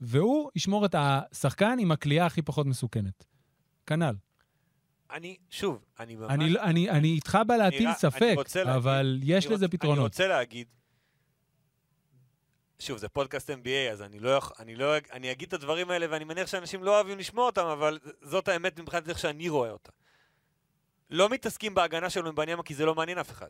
[0.00, 3.24] והוא ישמור את השחקן עם הכלייה הכי פחות מסוכנת.
[3.86, 4.14] כנ"ל.
[5.12, 6.30] אני, שוב, אני ממש...
[6.30, 9.68] אני, לא- אני, אני איתך בלהטיל אני ספק, רוצה להגיד- אבל יש אני לזה רוצ-
[9.68, 9.98] פתרונות.
[9.98, 10.66] אני רוצה להגיד,
[12.82, 16.06] שוב, זה פודקאסט NBA, אז אני לא יכול, אני לא, אני אגיד את הדברים האלה,
[16.10, 19.90] ואני מניח שאנשים לא אוהבים לשמוע אותם, אבל זאת האמת מבחינת איך שאני רואה אותה.
[21.10, 23.48] לא מתעסקים בהגנה שלו עם בניאמה, כי זה לא מעניין אף אחד.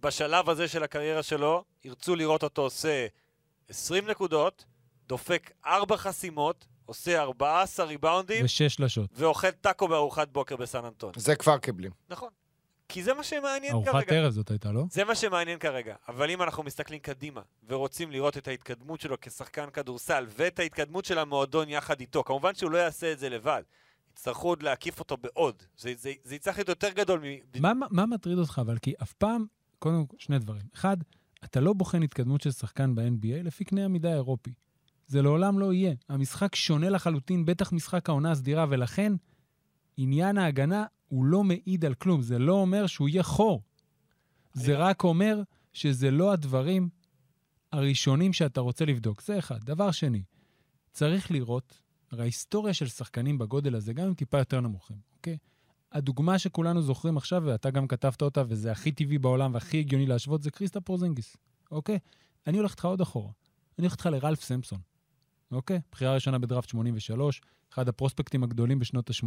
[0.00, 3.06] בשלב הזה של הקריירה שלו, ירצו לראות אותו עושה
[3.68, 4.64] 20 נקודות,
[5.06, 9.10] דופק 4 חסימות, עושה 14 ריבאונדים, ושש שלשות.
[9.12, 11.12] ואוכל טאקו בארוחת בוקר בסן אנטוני.
[11.16, 11.92] זה כבר קיבלים.
[12.08, 12.30] נכון.
[12.88, 14.16] כי זה מה שמעניין ארוחת כרגע.
[14.16, 14.84] ערב זאת הייתה, לא?
[14.90, 15.94] זה מה שמעניין כרגע.
[16.08, 21.18] אבל אם אנחנו מסתכלים קדימה, ורוצים לראות את ההתקדמות שלו כשחקן כדורסל, ואת ההתקדמות של
[21.18, 23.62] המועדון יחד איתו, כמובן שהוא לא יעשה את זה לבד.
[24.12, 25.62] יצטרכו עוד להקיף אותו בעוד.
[25.76, 27.60] זה, זה, זה יצטרך להיות יותר גדול מ...
[27.60, 28.78] מה, מה מטריד אותך אבל?
[28.78, 29.46] כי אף פעם,
[29.78, 30.62] קודם כל, שני דברים.
[30.74, 30.96] אחד,
[31.44, 34.52] אתה לא בוחן התקדמות של שחקן ב-NBA לפי קנה המידה האירופי.
[35.06, 35.94] זה לעולם לא יהיה.
[36.08, 39.12] המשחק שונה לחלוטין, בטח משחק העונה הסדירה, ולכן
[39.96, 42.22] עניין ההגנה הוא לא מעיד על כלום.
[42.22, 43.62] זה לא אומר שהוא יהיה חור.
[44.52, 45.42] זה רק אומר
[45.72, 46.88] שזה לא הדברים
[47.72, 49.22] הראשונים שאתה רוצה לבדוק.
[49.22, 49.64] זה אחד.
[49.64, 50.22] דבר שני,
[50.92, 55.38] צריך לראות, הרי ההיסטוריה של שחקנים בגודל הזה, גם אם טיפה יותר נמוכים, אוקיי?
[55.92, 60.42] הדוגמה שכולנו זוכרים עכשיו, ואתה גם כתבת אותה, וזה הכי טבעי בעולם והכי הגיוני להשוות,
[60.42, 61.36] זה קריסטה פורזינגיס,
[61.70, 61.98] אוקיי?
[62.46, 63.30] אני הולך איתך עוד אחורה.
[63.78, 64.78] אני הולך איתך לרלף סמפסון,
[65.52, 65.80] אוקיי?
[65.92, 67.40] בחירה ראשונה בדראפט 83,
[67.72, 69.26] אחד הפרוספקטים הגדולים בשנות ה-80,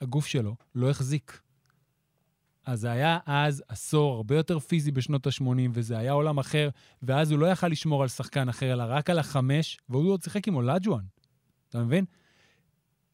[0.00, 1.40] הגוף שלו לא החזיק.
[2.66, 6.68] אז זה היה אז עשור הרבה יותר פיזי בשנות ה-80, וזה היה עולם אחר,
[7.02, 10.48] ואז הוא לא יכל לשמור על שחקן אחר, אלא רק על החמש, והוא עוד שיחק
[10.48, 11.04] עם אולג'ואן,
[11.68, 12.04] אתה מבין?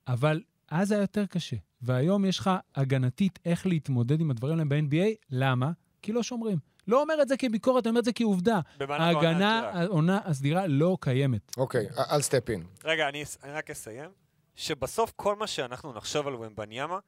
[0.08, 1.56] אבל אז היה יותר קשה.
[1.82, 5.72] והיום יש לך הגנתית איך להתמודד עם הדברים האלה ב-NBA, למה?
[6.02, 6.58] כי לא שומרים.
[6.88, 8.60] לא אומר את זה כביקורת, אני אומר את זה כעובדה.
[8.80, 9.70] ההגנה.
[9.74, 11.56] העונה הסדירה לא קיימת.
[11.56, 12.64] אוקיי, אל סטפ אין.
[12.84, 14.10] רגע, אני, אני רק אסיים.
[14.54, 16.98] שבסוף כל מה שאנחנו נחשוב על ומבניאמה,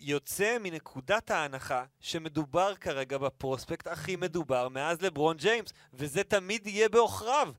[0.00, 7.52] יוצא מנקודת ההנחה שמדובר כרגע בפרוספקט הכי מדובר מאז לברון ג'יימס, וזה תמיד יהיה בעוכריו.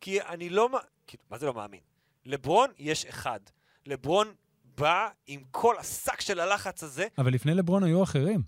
[0.00, 0.68] כי אני לא...
[1.06, 1.80] כאילו, מה זה לא מאמין?
[2.26, 3.40] לברון יש אחד.
[3.86, 8.42] לברון בא עם כל השק של הלחץ הזה, אבל לפני לברון היו אחרים.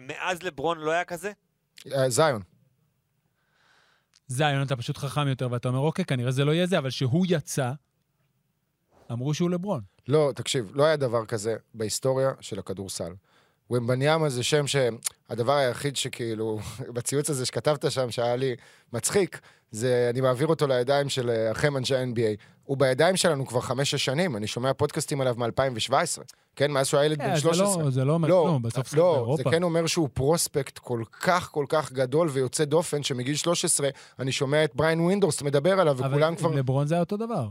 [0.00, 1.32] מאז לברון לא היה כזה?
[1.92, 2.42] אה, זיון.
[4.26, 7.26] זיון, אתה פשוט חכם יותר, ואתה אומר, אוקיי, כנראה זה לא יהיה זה, אבל שהוא
[7.28, 7.72] יצא,
[9.12, 9.80] אמרו שהוא לברון.
[10.08, 13.12] לא, תקשיב, לא היה דבר כזה בהיסטוריה של הכדורסל.
[13.70, 14.66] ומבניאמה זה שם
[15.28, 16.58] שהדבר היחיד שכאילו,
[16.94, 18.54] בציוץ הזה שכתבת שם, שהיה לי
[18.92, 22.40] מצחיק, זה אני מעביר אותו לידיים של אה, אחים אנשי ה-NBA.
[22.64, 25.94] הוא בידיים שלנו כבר חמש-שש שנים, אני שומע פודקאסטים עליו מ-2017.
[26.56, 27.82] כן, מאז שהוא היה ילד בן אה, זה 13.
[27.82, 29.42] לא- זה לא אומר כלום, בסוף זה לא, באירופה.
[29.42, 34.32] זה כן אומר שהוא פרוספקט כל כך כל כך גדול ויוצא דופן, שמגיל 13 אני
[34.32, 37.48] שומע את בריין ווינדורסט מדבר עליו, וכולם אבל כבר עם לברון זה היה אותו דבר.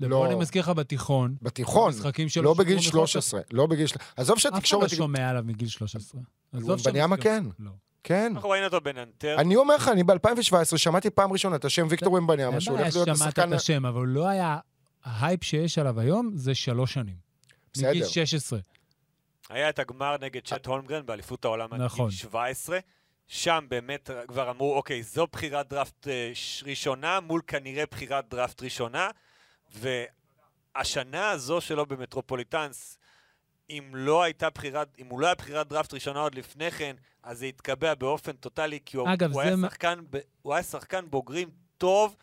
[0.00, 3.86] לברון, אני מזכיר לך, בתיכון, בתיכון, לא שודרו בגיל מחוץ 13, לא בגיל...
[3.86, 4.90] של- עזוב אף אחד לא שהתקשורת...
[4.90, 6.20] שומע עליו מגיל 13.
[6.52, 7.44] עזוב ומבניאמה כן.
[7.58, 7.70] לא.
[8.04, 8.32] כן.
[8.34, 9.36] אנחנו ראינו אותו בננטר.
[9.38, 12.94] אני אומר לך, אני ב-2017 שמעתי פעם ראשונה את השם ויקטור ומבניאמה, אין שהוא הולך
[12.94, 13.52] להיות השחקן...
[13.52, 14.58] את השם, אבל הוא לא היה...
[15.04, 17.16] ההייפ שיש עליו היום זה שלוש שנים.
[17.72, 17.90] בסדר.
[17.90, 18.58] מגיל 16.
[19.50, 22.08] היה את הגמר נגד צ'ט הולמגרן באליפות העולם עד נכון.
[22.08, 22.78] גיל 17.
[23.28, 26.32] שם באמת כבר אמרו, אוקיי, זו בחירת דראפט אה,
[26.64, 29.08] ראשונה מול כנראה בחירת דראפט ראשונה,
[29.78, 32.98] והשנה הזו שלו במטרופוליטנס,
[33.70, 37.38] אם לא הייתה בחירת, אם הוא לא היה בחירת דראפט ראשונה עוד לפני כן, אז
[37.38, 39.98] זה התקבע באופן טוטאלי, כי הוא, אגב, הוא, היה מה- שחקן,
[40.42, 42.16] הוא היה שחקן בוגרים טוב,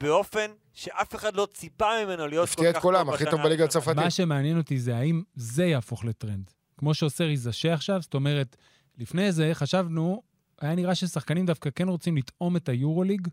[0.00, 3.30] באופן שאף אחד לא ציפה ממנו להיות כל כך הפתיע את טוב כולם, הכי בשנה
[3.30, 3.64] טוב בליגה.
[3.64, 3.96] הצרפתית.
[3.96, 6.50] מה שמעניין אותי זה האם זה יהפוך לטרנד.
[6.76, 8.56] כמו שעושה ריזשה עכשיו, זאת אומרת,
[8.98, 10.22] לפני זה חשבנו,
[10.60, 13.28] היה נראה ששחקנים דווקא כן רוצים לטעום את היורוליג,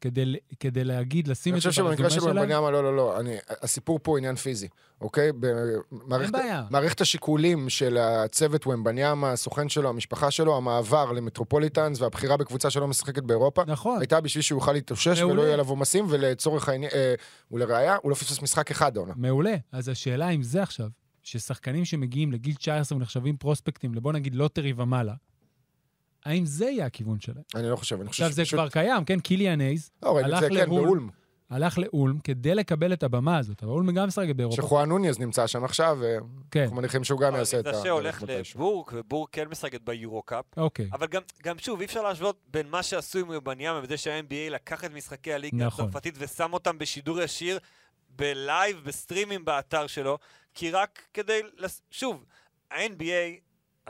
[0.00, 2.36] כדי, כדי להגיד, לשים אני את זה חושב שבמקרה של שלהם.
[2.36, 3.20] מבניאמה, לא, לא, לא.
[3.20, 4.68] אני, הסיפור פה הוא עניין פיזי,
[5.00, 5.32] אוקיי?
[5.32, 6.64] במערכת, אין בעיה.
[6.70, 13.22] מערכת השיקולים של הצוות ומבניאמה, הסוכן שלו, המשפחה שלו, המעבר למטרופוליטנס והבחירה בקבוצה שלא משחקת
[13.22, 14.00] באירופה, נכון.
[14.00, 15.34] הייתה בשביל שהוא יוכל להתאושש מעולה.
[15.34, 17.14] ולא יהיה עליו עומסים, ולצורך העניין, אה,
[17.52, 19.12] ולראיה, הוא לא פספס משחק אחד העונה.
[19.16, 19.54] מעולה.
[19.72, 20.88] אז השאלה אם זה עכשיו,
[21.22, 25.14] ששחקנים שמגיעים לגיל 19 ונחשבים פרוספקטים, לבוא נגיד לוטרי ומעלה,
[26.24, 27.42] האם זה יהיה הכיוון שלהם?
[27.54, 28.58] אני לא חושב, אני חושב עכשיו, זה שפשוט...
[28.58, 29.20] כבר קיים, כן?
[29.20, 30.84] קיליאן הייז לא, ראינו את הלך זה, כן, לאולם.
[30.84, 31.08] באולם.
[31.50, 34.62] הלך לאולם כדי לקבל את הבמה הזאת, אבל אולם גם משחק באירופה.
[34.62, 35.98] שחואן נונייס נמצא שם עכשיו,
[36.50, 37.72] כן, ואנחנו מניחים שהוא גם יעשה את ה...
[37.72, 38.60] זה שהולך מתישהו.
[38.60, 40.88] לבורג, ובורג כן משחקת ביורו-קאפ, אוקיי.
[40.92, 44.84] אבל גם, גם שוב, אי אפשר להשוות בין מה שעשו עם ומבניאמה וזה שה-NBA לקח
[44.84, 45.84] את משחקי הליגה נכון.
[45.84, 47.58] הצרפתית ושם אותם בשידור ישיר,
[48.08, 50.18] ב live, בסטרימים באתר שלו,
[50.54, 51.40] כי רק כדי.
[51.90, 52.24] שוב,
[52.70, 53.40] ה-NBA,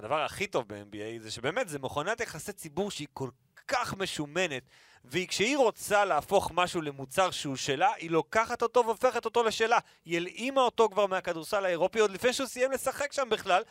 [0.00, 3.30] הדבר הכי טוב ב-NBA זה שבאמת זה מכונת יחסי ציבור שהיא כל
[3.68, 4.62] כך משומנת,
[5.04, 9.78] וכשהיא רוצה להפוך משהו למוצר שהוא שלה, היא לוקחת אותו והופכת אותו לשלה.
[10.04, 13.62] היא הלאימה אותו כבר מהכדורסל האירופי עוד לפני שהוא סיים לשחק שם בכלל,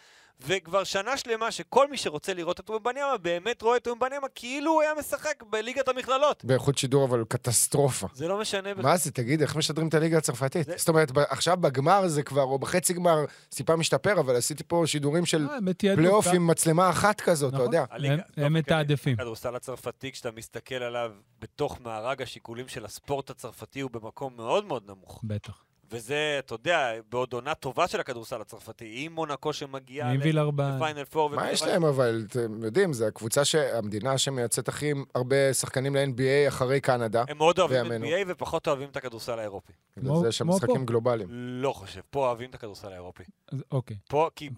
[0.42, 4.82] וכבר שנה שלמה שכל מי שרוצה לראות את אומבניאמה באמת רואה את אומבניאמה כאילו הוא
[4.82, 6.46] היה משחק בליגת המכללות.
[6.46, 8.08] באיכות שידור, אבל קטסטרופה.
[8.14, 8.84] זה לא משנה בכלל.
[8.84, 10.66] מה זה, תגיד, איך משדרים את הליגה הצרפתית?
[10.66, 13.18] זה- זאת אומרת, עכשיו בגמר זה כבר, או בחצי גמר,
[13.50, 16.28] טיפה משתפר, אבל עשיתי פה שידורים של אה, פלייאוף.
[16.28, 17.66] עם מצלמה אחת כזאת, אתה נכון.
[17.74, 17.86] יודע.
[17.92, 19.14] הם- לא, הם וכן, מתעדפים.
[19.14, 21.12] הכדורסל הצרפתי, כשאתה מסתכל עליו
[21.42, 25.22] בתוך מארג השיקולים של הספורט הצרפתי, הוא במקום מאוד מאוד נמוך.
[25.24, 25.64] בטח.
[25.92, 30.14] וזה, אתה יודע, בעוד עונה טובה של הכדורסל הצרפתי, עם מונקו שמגיעה.
[30.14, 31.30] לפיינל פור.
[31.30, 33.42] מה יש להם אבל, אתם יודעים, זו הקבוצה,
[33.74, 37.24] המדינה שמייצאת הכי הרבה שחקנים ל-NBA אחרי קנדה.
[37.28, 38.06] הם מאוד אוהבים וימינו.
[38.06, 39.74] NBA ופחות אוהבים את הכדורסל האירופי.
[40.00, 40.86] כמו- זה יש שם משחקים.
[40.86, 41.28] גלובליים.
[41.32, 43.24] לא חושב, פה אוהבים את הכדורסל האירופי.
[43.72, 43.98] אוקיי.
[44.10, 44.50] פה, כי.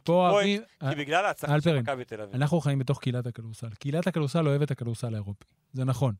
[0.89, 2.35] כי בגלל ההצלחה של מכבי תל אביב.
[2.35, 3.69] אנחנו חיים בתוך קהילת הכדורסל.
[3.79, 5.45] קהילת הכדורסל אוהבת את הכדורסל האירופי.
[5.73, 6.13] זה נכון.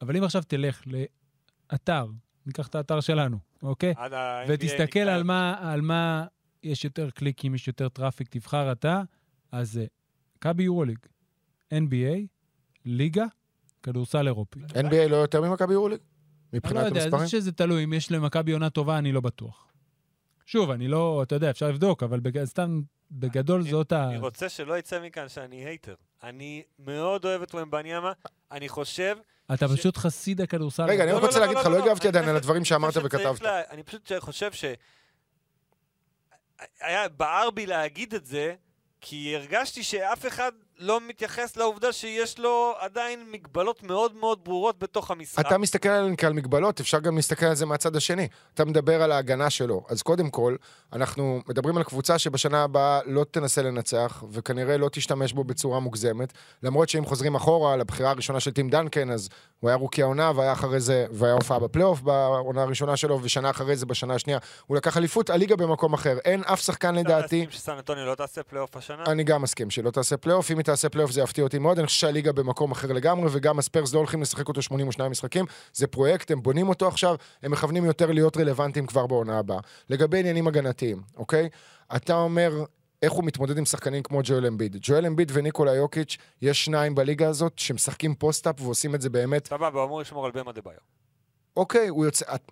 [0.00, 2.06] אבל אם עכשיו תלך לאתר,
[2.46, 3.94] ניקח את האתר שלנו, אוקיי?
[4.48, 6.26] ותסתכל על מה, על מה
[6.62, 9.02] יש יותר קליקים, יש יותר traffic, תבחר אתה,
[9.52, 9.86] אז זה
[10.36, 10.98] מכבי יורוליג,
[11.74, 12.26] NBA,
[12.84, 13.24] ליגה,
[13.82, 14.60] כדורסל אירופי.
[14.60, 15.98] NBA לא יותר ממכבי יורוליג?
[15.98, 16.04] אני
[16.52, 17.24] לא מבחינת יודע, המספרים?
[17.24, 19.72] זה שזה תלוי, אם יש למכבי עונה טובה, אני לא בטוח.
[20.46, 22.44] שוב, אני לא, אתה יודע, אפשר לבדוק, אבל בג...
[22.44, 24.08] סתם, בגדול אני- זאת ה...
[24.08, 25.94] אני רוצה שלא יצא מכאן שאני הייטר.
[26.22, 28.12] אני מאוד אוהב את ומבניאמה,
[28.52, 29.16] אני חושב...
[29.54, 30.82] אתה פשוט חסיד הכדורסל.
[30.82, 32.94] רגע, אני לא, רק לא, רוצה לא, להגיד לך, לא, הגבתי עדיין על הדברים שאמרת
[32.96, 33.42] וכתבת.
[33.44, 34.64] אני פשוט חושב ש...
[36.80, 38.54] היה בער בי להגיד את זה,
[39.00, 45.10] כי הרגשתי שאף אחד לא מתייחס לעובדה שיש לו עדיין מגבלות מאוד מאוד ברורות בתוך
[45.10, 45.46] המשחק.
[45.46, 48.28] אתה מסתכל עליהן כעל מגבלות, אפשר גם להסתכל על זה מהצד השני.
[48.54, 49.84] אתה מדבר על ההגנה שלו.
[49.88, 50.56] אז קודם כל,
[50.92, 56.32] אנחנו מדברים על קבוצה שבשנה הבאה לא תנסה לנצח, וכנראה לא תשתמש בו בצורה מוגזמת.
[56.62, 59.28] למרות שאם חוזרים אחורה לבחירה הראשונה של טים דנקן, אז
[59.60, 63.76] הוא היה רוקי העונה, והיה אחרי זה, והיה הופעה בפלייאוף בעונה הראשונה שלו, ושנה אחרי
[63.76, 66.18] זה, בשנה השנייה, הוא לקח אליפות, הליגה במקום אחר.
[66.24, 67.46] אין אף שחקן אתה לדעתי...
[67.46, 69.04] מסכים שסן לא תעשה פלייאוף השנה?
[69.06, 71.86] אני גם מסכים שלא תעשה פלייאוף, אם היא תעשה פלייאוף זה יפתיע אותי מאוד, אני
[71.86, 76.30] חושב שהליגה במקום אחר לגמרי, וגם הספיירס לא הולכים לשחק אותו 82 משחקים, זה פרויקט,
[76.30, 79.58] הם בונים אותו עכשיו, הם מכוונים יותר להיות רלוונטיים כבר בעונה הבאה.
[79.90, 81.48] לגבי עניינים הגנתיים, אוקיי?
[81.96, 82.64] אתה אומר...
[83.02, 84.76] איך הוא מתמודד עם שחקנים כמו ג'ואל אמביד.
[84.80, 89.78] ג'ואל אמביד וניקולה יוקיץ', יש שניים בליגה הזאת שמשחקים post-up ועושים את זה באמת סבבה,
[89.78, 90.74] הוא אמור לשמור על באם אדבאיו.
[91.56, 92.34] אוקיי, הוא יוצא...
[92.34, 92.50] את-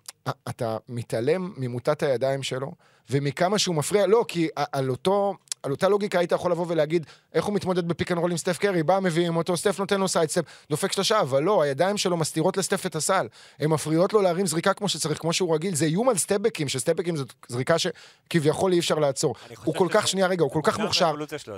[0.49, 2.71] אתה מתעלם ממוטת הידיים שלו,
[3.09, 5.33] ומכמה שהוא מפריע, לא, כי על אותו...
[5.63, 8.37] על אותה לוגיקה היית יכול לבוא ולהגיד איך הוא מתמודד ב pick and roll עם
[8.37, 11.97] סטף קרי, בא, מביאים אותו, סטף נותן לו side step, דופק שלושה, אבל לא, הידיים
[11.97, 13.27] שלו מסתירות לסטף את הסל.
[13.59, 17.15] הן מפריעות לו להרים זריקה כמו שצריך, כמו שהוא רגיל, זה איום על סטפבקים, שסטפבקים
[17.15, 19.35] זאת זריקה שכביכול אי אפשר לעצור.
[19.63, 21.15] הוא כל כך, שנייה רגע, הוא כל כך מוכשר.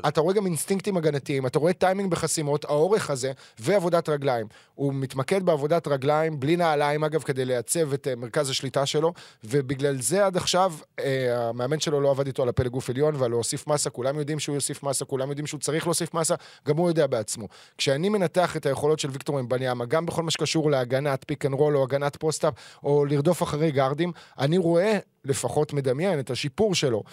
[0.07, 4.47] אתה רואה גם אינסטינקטים הגנתיים, אתה רואה טיימינג בחסימות, האורך הזה, ועבודת רגליים.
[4.75, 9.13] הוא מתמקד בעבודת רגליים, בלי נעליים אגב, כדי לייצב את אה, מרכז השליטה שלו,
[9.43, 13.31] ובגלל זה עד עכשיו, אה, המאמן שלו לא עבד איתו על הפלג גוף עליון ועל
[13.31, 16.35] להוסיף מסה, כולם יודעים שהוא יוסיף מסה, כולם יודעים שהוא צריך להוסיף מסה,
[16.67, 17.47] גם הוא יודע בעצמו.
[17.77, 21.77] כשאני מנתח את היכולות של ויקטור ומבניאמה, גם בכל מה שקשור להגנת pick and roll
[21.77, 27.03] או הגנת post-up, או לרדוף אחרי גארדים, אני רואה, לפחות מדמיין, את השיפור שלו.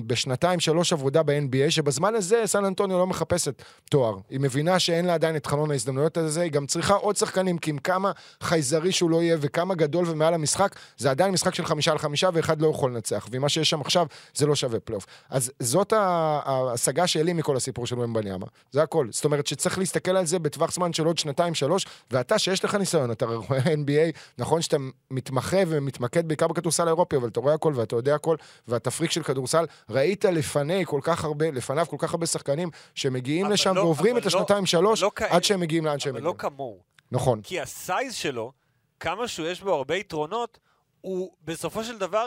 [0.00, 4.16] בשנתיים שלוש עבודה ב-NBA, שבזמן הזה סן אנטוניו לא מחפשת תואר.
[4.30, 7.70] היא מבינה שאין לה עדיין את חלון ההזדמנויות הזה, היא גם צריכה עוד שחקנים, כי
[7.70, 11.92] עם כמה חייזרי שהוא לא יהיה וכמה גדול ומעל המשחק, זה עדיין משחק של חמישה
[11.92, 13.28] על חמישה ואחד לא יכול לנצח.
[13.30, 15.06] ומה שיש שם עכשיו, זה לא שווה פלייאוף.
[15.30, 18.46] אז זאת ההשגה שלי מכל הסיפור של ומבניאמה.
[18.70, 19.06] זה הכל.
[19.10, 22.74] זאת אומרת שצריך להסתכל על זה בטווח זמן של עוד שנתיים, שלוש, ואתה שיש לך
[22.74, 24.76] ניסיון, אתה רואה NBA, נכון שאתה
[25.10, 28.36] מתמחה ומתמקד בעיקר בכדורסל האירופי, אבל אתה רואה הכל ואתה יודע הכל,
[28.68, 33.50] ואתה פריק של כדורסל, ראית לפני כל כך הרבה, לפניו כל כך הרבה שחקנים שמגיעים
[33.50, 36.14] לשם לא- ועוברים את לא- השנתיים שלוש, אבל לא כאלה- עד שהם מגיעים לאן שהם
[36.16, 36.50] אבל לא מגיעים.
[36.54, 36.80] כמוהו.
[37.12, 37.40] נכון.
[37.42, 38.52] כי הסייז שלו,
[39.00, 40.58] כמה שהוא יש בו הרבה יתרונות,
[41.00, 42.26] הוא בסופו של דבר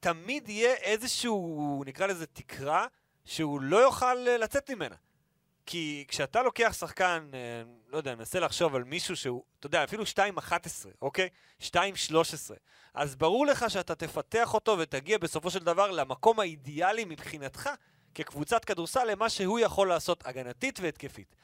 [0.00, 2.86] תמיד יהיה איזשהו, נקרא לזה תקרה,
[3.24, 4.94] שהוא לא יוכל אה, לצאת ממנה.
[5.70, 9.84] כי כשאתה לוקח שחקן, אה, לא יודע, אני מנסה לחשוב על מישהו שהוא, אתה יודע,
[9.84, 11.28] אפילו 2.11, אוקיי?
[11.60, 12.54] 2.13.
[12.94, 17.70] אז ברור לך שאתה תפתח אותו ותגיע בסופו של דבר למקום האידיאלי מבחינתך,
[18.14, 21.34] כקבוצת כדורסל, למה שהוא יכול לעשות הגנתית והתקפית.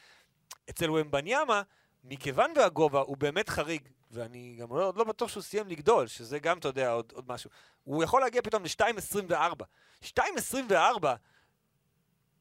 [0.71, 1.63] אצל ומבניאמה,
[2.05, 6.39] מכיוון והגובה הוא באמת חריג, ואני גם לא- עוד לא בטוח שהוא סיים לגדול, שזה
[6.39, 7.51] גם, אתה יודע, עוד, עוד משהו.
[7.85, 9.65] הוא יכול להגיע פתאום ל-2.24.
[10.03, 10.73] 2.24,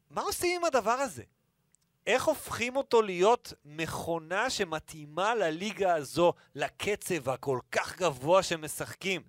[0.10, 1.24] מה עושים עם הדבר הזה?
[2.08, 9.22] איך הופכים אותו להיות מכונה שמתאימה לליגה הזו, לקצב הכל כך גבוה שמשחקים,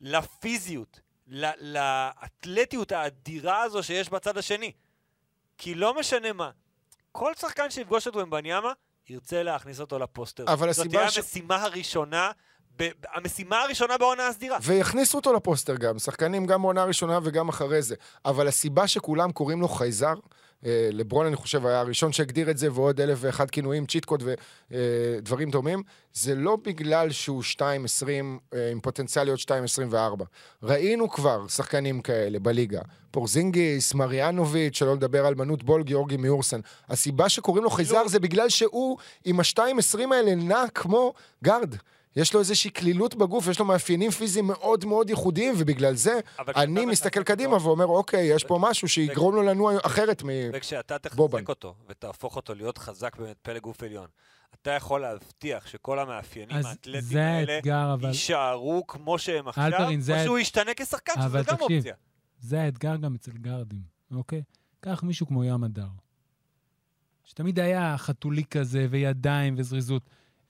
[0.00, 1.00] לפיזיות,
[1.60, 4.72] לאתלטיות האדירה הזו שיש בצד השני?
[5.58, 6.50] כי לא משנה מה,
[7.12, 8.72] כל שחקן שיפגוש את ומבניאמה,
[9.08, 10.44] ירצה להכניס אותו לפוסטר.
[10.52, 12.30] אבל זאת הסיבה תהיה ש- המשימה הראשונה,
[12.76, 14.58] ב- המשימה הראשונה בעונה הסדירה.
[14.62, 17.94] ויכניסו אותו לפוסטר גם, שחקנים גם בעונה הראשונה וגם אחרי זה.
[18.24, 20.14] אבל הסיבה שכולם קוראים לו חייזר,
[20.92, 24.22] לברון אני חושב היה הראשון שהגדיר את זה, ועוד אלף ואחד כינויים, צ'יט קוד
[24.70, 27.62] ודברים דומים, זה לא בגלל שהוא 2.20
[28.54, 30.24] אה, עם פוטנציאל להיות 2.24.
[30.62, 32.80] ראינו כבר שחקנים כאלה בליגה.
[33.10, 36.60] פורזינגיס, מריאנוביץ', שלא לדבר על מנות בול, גיאורגי מיורסן.
[36.88, 41.12] הסיבה שקוראים לו חייזר זה בגלל שהוא עם ה-2.20 האלה נע כמו
[41.44, 41.74] גארד.
[42.18, 46.20] יש לו איזושהי קלילות בגוף, יש לו מאפיינים פיזיים מאוד מאוד ייחודיים, ובגלל זה
[46.56, 50.28] אני מסתכל אותו- קדימה ואומר, אוקיי, יש פה משהו שיגרום לו לנוע אחרת מ...
[50.52, 50.98] וכשאתה.
[50.98, 54.06] תחזק אותו ותהפוך אותו להיות חזק באמת פלג גוף עליון,
[54.54, 60.00] אתה יכול להבטיח שכל המאפיינים האתלטיים זה האלה האתגר, אבל יישארו כמו שהם עכשיו, אלפרין,
[60.00, 61.94] זה או שהוא ישתנה כשחקן, שזה אבל גם תקשיב, אופציה.
[62.40, 64.42] זה האתגר גם אצל גארדים, אוקיי?
[64.80, 65.88] קח מישהו כמו ים הדר,
[67.24, 70.02] שתמיד היה חתולי כזה, וידיים וזריזות.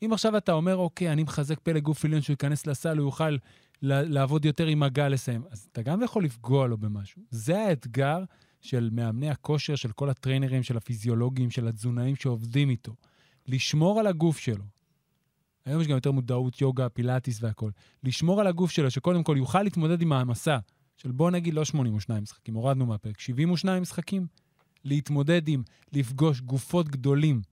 [0.03, 3.37] אם עכשיו אתה אומר, אוקיי, אני מחזק פלג גוף עליון שהוא ייכנס לסל, הוא יוכל
[3.83, 7.23] לעבוד יותר עם מגע לסיים, אז אתה גם יכול לפגוע לו במשהו.
[7.31, 8.25] זה האתגר
[8.61, 12.95] של מאמני הכושר, של כל הטריינרים, של הפיזיולוגים, של התזונאים שעובדים איתו.
[13.47, 14.65] לשמור על הגוף שלו.
[15.65, 17.73] היום יש גם יותר מודעות, יוגה, פילאטיס והכול.
[18.05, 20.59] לשמור על הגוף שלו, שקודם כל יוכל להתמודד עם העמסה
[20.97, 24.27] של בוא נגיד לא 82 משחקים, הורדנו מהפרק, 72 משחקים,
[24.85, 27.43] להתמודד עם, לפגוש גופות גדולים,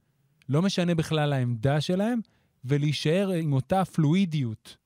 [0.48, 2.20] לא משנה בכלל העמדה שלהם,
[2.68, 4.76] ולהישאר עם אותה פלואידיות.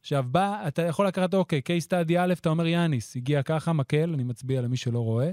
[0.00, 4.10] עכשיו, בא, אתה יכול לקחת, אוקיי, קייס סטאדי א', אתה אומר יאניס, הגיע ככה, מקל,
[4.14, 5.30] אני מצביע למי שלא רואה,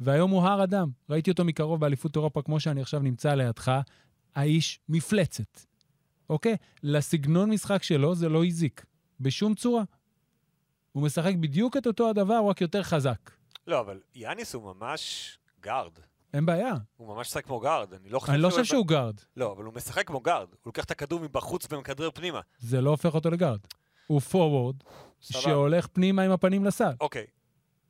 [0.00, 0.90] והיום הוא הר אדם.
[1.10, 3.80] ראיתי אותו מקרוב באליפות אירופה, כמו שאני עכשיו נמצא לידך.
[4.34, 5.60] האיש מפלצת,
[6.30, 6.56] אוקיי?
[6.82, 8.84] לסגנון משחק שלו זה לא הזיק,
[9.20, 9.82] בשום צורה.
[10.92, 13.30] הוא משחק בדיוק את אותו הדבר, רק יותר חזק.
[13.66, 15.92] לא, אבל יאניס הוא ממש גארד.
[16.34, 16.74] אין בעיה.
[16.96, 17.94] הוא ממש משחק כמו גארד.
[17.94, 19.14] אני לא חושב אני לא חושב שהוא גארד.
[19.36, 20.48] לא, אבל הוא משחק כמו גארד.
[20.50, 22.40] הוא לוקח את הכדור מבחוץ ומכדרר פנימה.
[22.58, 23.60] זה לא הופך אותו לגארד.
[24.06, 24.76] הוא פורוורד.
[25.20, 26.92] שהולך פנימה עם הפנים לסל.
[27.00, 27.26] אוקיי.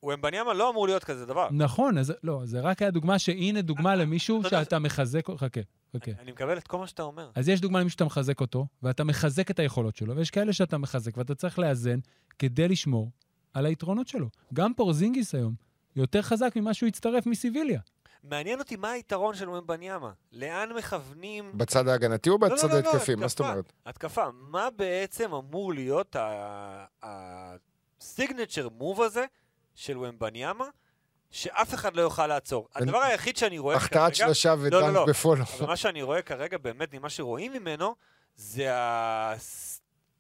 [0.02, 1.48] וומבניאמה לא אמור להיות כזה דבר.
[1.50, 5.31] נכון, אז לא, זה רק היה דוגמה שהנה דוגמה למישהו אתה יודע, שאתה מחזק...
[5.31, 5.61] חכה,
[5.96, 6.11] חכה.
[6.18, 7.31] אני מקבל את כל מה שאתה אומר.
[7.35, 10.78] אז יש דוגמה למישהו שאתה מחזק אותו, ואתה מחזק את היכולות שלו, ויש כאלה שאתה
[10.78, 11.98] מחזק, ואתה צריך לאזן
[12.38, 13.11] כדי לשמור
[13.55, 14.28] על היתרונות שלו.
[14.55, 15.55] גם פורזינגיס היום
[15.96, 17.81] יותר חזק ממה שהוא הצטרף מסיביליה.
[18.24, 20.11] מעניין אותי מה היתרון של וומבניאמה.
[20.32, 21.50] לאן מכוונים...
[21.54, 23.14] בצד ההגנתי או לא, בצד לא, לא, ההתקפי?
[23.14, 23.40] מה זאת.
[23.40, 23.72] אומרת?
[23.87, 24.24] התקפה.
[24.32, 26.16] מה בעצם אמור להיות
[27.02, 29.24] הסיגנצ'ר מוב הזה
[29.74, 30.66] של וומבניאמה,
[31.30, 32.68] שאף אחד לא יוכל לעצור?
[32.74, 35.06] הדבר היחיד שאני רואה החטאת שלושה לא, לא, ודנק לא.
[35.06, 35.44] בפולו.
[35.58, 37.94] אבל מה שאני רואה כרגע, באמת, ממה שרואים ממנו,
[38.37, 38.68] זה.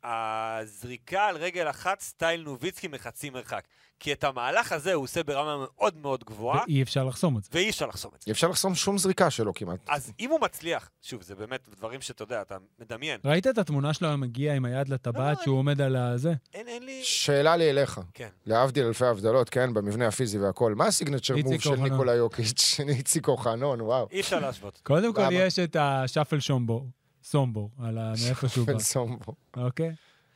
[0.04, 3.64] הזריקה על רגל אחת סטייל נוביצקי מחצי מרחק.
[4.02, 7.50] כי את המהלך הזה הוא עושה ברמה מאוד מאוד גבוהה, ואי אפשר לחסום את זה.
[7.52, 8.24] ואי אפשר לחסום את זה.
[8.26, 9.78] אי אפשר לחסום שום זריקה שלו כמעט.
[9.88, 13.20] אז אם הוא מצליח, שוב, זה באמת דברים שאתה יודע, אתה מדמיין.
[13.24, 16.34] ראית את התמונה שלו היום מגיע עם היד לטבעת לא, שהוא עומד על הזה?
[16.54, 17.04] אין, אין לי...
[17.04, 18.28] שאלה לי אליך, כן.
[18.46, 21.74] להבדיל אלפי הבדלות, כן, במבנה הפיזי והכל, מה הסיגנצ'ר מוב של.
[21.76, 24.08] ניקולה יוקיץ', איציק אוחנון, וואו.
[24.10, 24.80] אי אפשר להשוות.
[24.82, 25.22] קודם כל?
[25.32, 26.86] יש את השאפל שומבור,
[27.22, 29.32] סומבור, על מאיפה שהוא בא, בן סומבו.
[29.56, 29.92] אוקיי?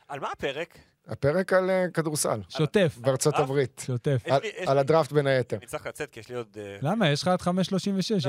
[0.09, 0.79] על מה הפרק?
[1.09, 3.41] הפרק על אה, כדורסל, שוטף, בארצות אה?
[3.41, 3.83] הברית.
[3.87, 4.23] שוטף.
[4.67, 5.57] על- הדראפט בין היתר.
[5.57, 6.57] אני צריך לצאת כי יש לי עוד...
[6.61, 7.11] אה, למה?
[7.11, 7.49] יש לך עד 5.36,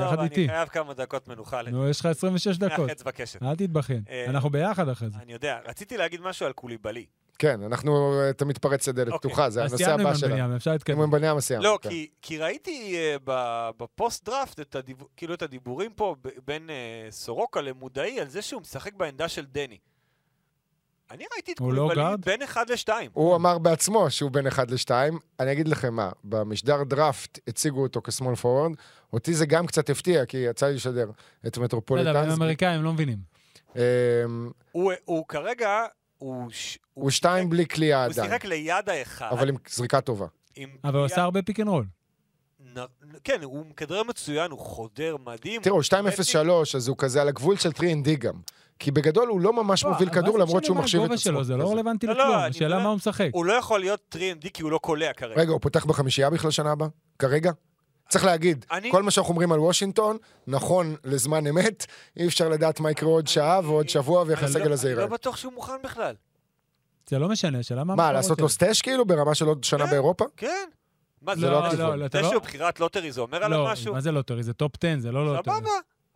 [0.00, 0.40] לא, יחד איתי.
[0.40, 1.62] אני חייב כמה דקות מנוחה.
[1.62, 2.86] נו, יש לך 26 דקות.
[2.86, 3.42] מהחץ בקשת.
[3.42, 4.02] אל תתבכיין.
[4.28, 5.18] אנחנו ביחד אחרי זה.
[5.22, 7.06] אני יודע, רציתי להגיד משהו על קוליבלי.
[7.38, 9.18] כן, אנחנו, אה, אתה מתפרץ לדלת אוקיי.
[9.30, 10.32] פתוחה, זה אז הנושא סיימנו הבא עם שלנו.
[10.32, 11.00] בניאמן, אפשר להתקדם.
[11.00, 11.64] עם בניאמה סיימנו.
[11.64, 11.88] לא, כן.
[11.88, 13.16] כי, כי ראיתי אה,
[13.78, 14.96] בפוסט דראפט את הדיב...
[15.16, 19.44] כאילו את הדיבורים פה ב- בין אה, סורוקה למודעי על זה שהוא משחק בעמדה של
[19.44, 19.78] דני.
[21.10, 22.24] אני ראיתי את הוא לא קוליבלי גארד?
[22.24, 23.10] בין אחד לשתיים.
[23.14, 24.90] הוא אמר בעצמו שהוא בין 1 ל-2.
[25.40, 28.72] אני אגיד לכם מה, במשדר דראפט הציגו אותו כ small forward,
[29.12, 32.36] אותי זה גם קצת הפתיע, כי יצא לי לשדר את בסדר, הם מטרופוליטנס.
[32.36, 33.18] אמריקאים, הם לא מבינים.
[33.76, 33.80] אמ,
[35.04, 35.86] הוא כרגע,
[36.18, 36.78] הוא, ש...
[36.94, 39.28] הוא שתיים בלי קליעה הוא עדיין, שיחק ליד האחד.
[39.30, 40.26] אבל עם זריקה טובה.
[40.56, 41.84] עם אבל הוא עשה הרבה pick and roll.
[43.24, 45.62] כן, הוא מכדרר מצוין, הוא חודר מדהים.
[45.62, 48.34] תראו, 2.03, אז הוא כזה על הגבול של 3&D גם.
[48.78, 51.44] כי בגדול הוא לא ממש מוביל כדור, למרות שהוא מחשיב את עצמו.
[51.44, 51.70] זה לא.
[51.70, 52.38] רלוונטי לא, לא, לכלום.
[52.38, 53.28] השאלה מה הוא משחק.
[53.32, 55.40] הוא לא יכול להיות 3&D כי הוא לא קולע כרגע.
[55.40, 56.88] רגע, הוא פותח בחמישייה בכלל שנה הבאה?
[57.18, 57.50] כרגע?
[58.08, 60.16] צריך להגיד, אני- כל מה שאנחנו אומרים על וושינגטון,
[60.46, 64.58] נכון לזמן אמת, אי אפשר לדעת מה יקרה עוד שעה ועוד שבוע ואיך אני לא-
[64.58, 65.14] הסגל הזה אני לא ייראה.
[65.14, 66.14] בטוח שהוא מוכן בכלל.
[67.08, 68.40] זה לא משנה, השאלה מה מה, לעשות.
[68.40, 69.90] לו stash כאילו ברמה של עוד שנה כן.
[69.90, 70.24] באירופה?
[70.36, 70.68] כן.
[71.22, 71.66] מה זה זה לא לא...
[71.66, 71.98] הכיוון.
[71.98, 73.94] לא, אתה זה לא- שהוא בחירת lottery, זה אומר עליו לא, משהו?
[73.94, 74.42] מה זה lottery?
[74.42, 75.54] זה top 10, זה לא lottery.
[75.54, 75.70] סבבה.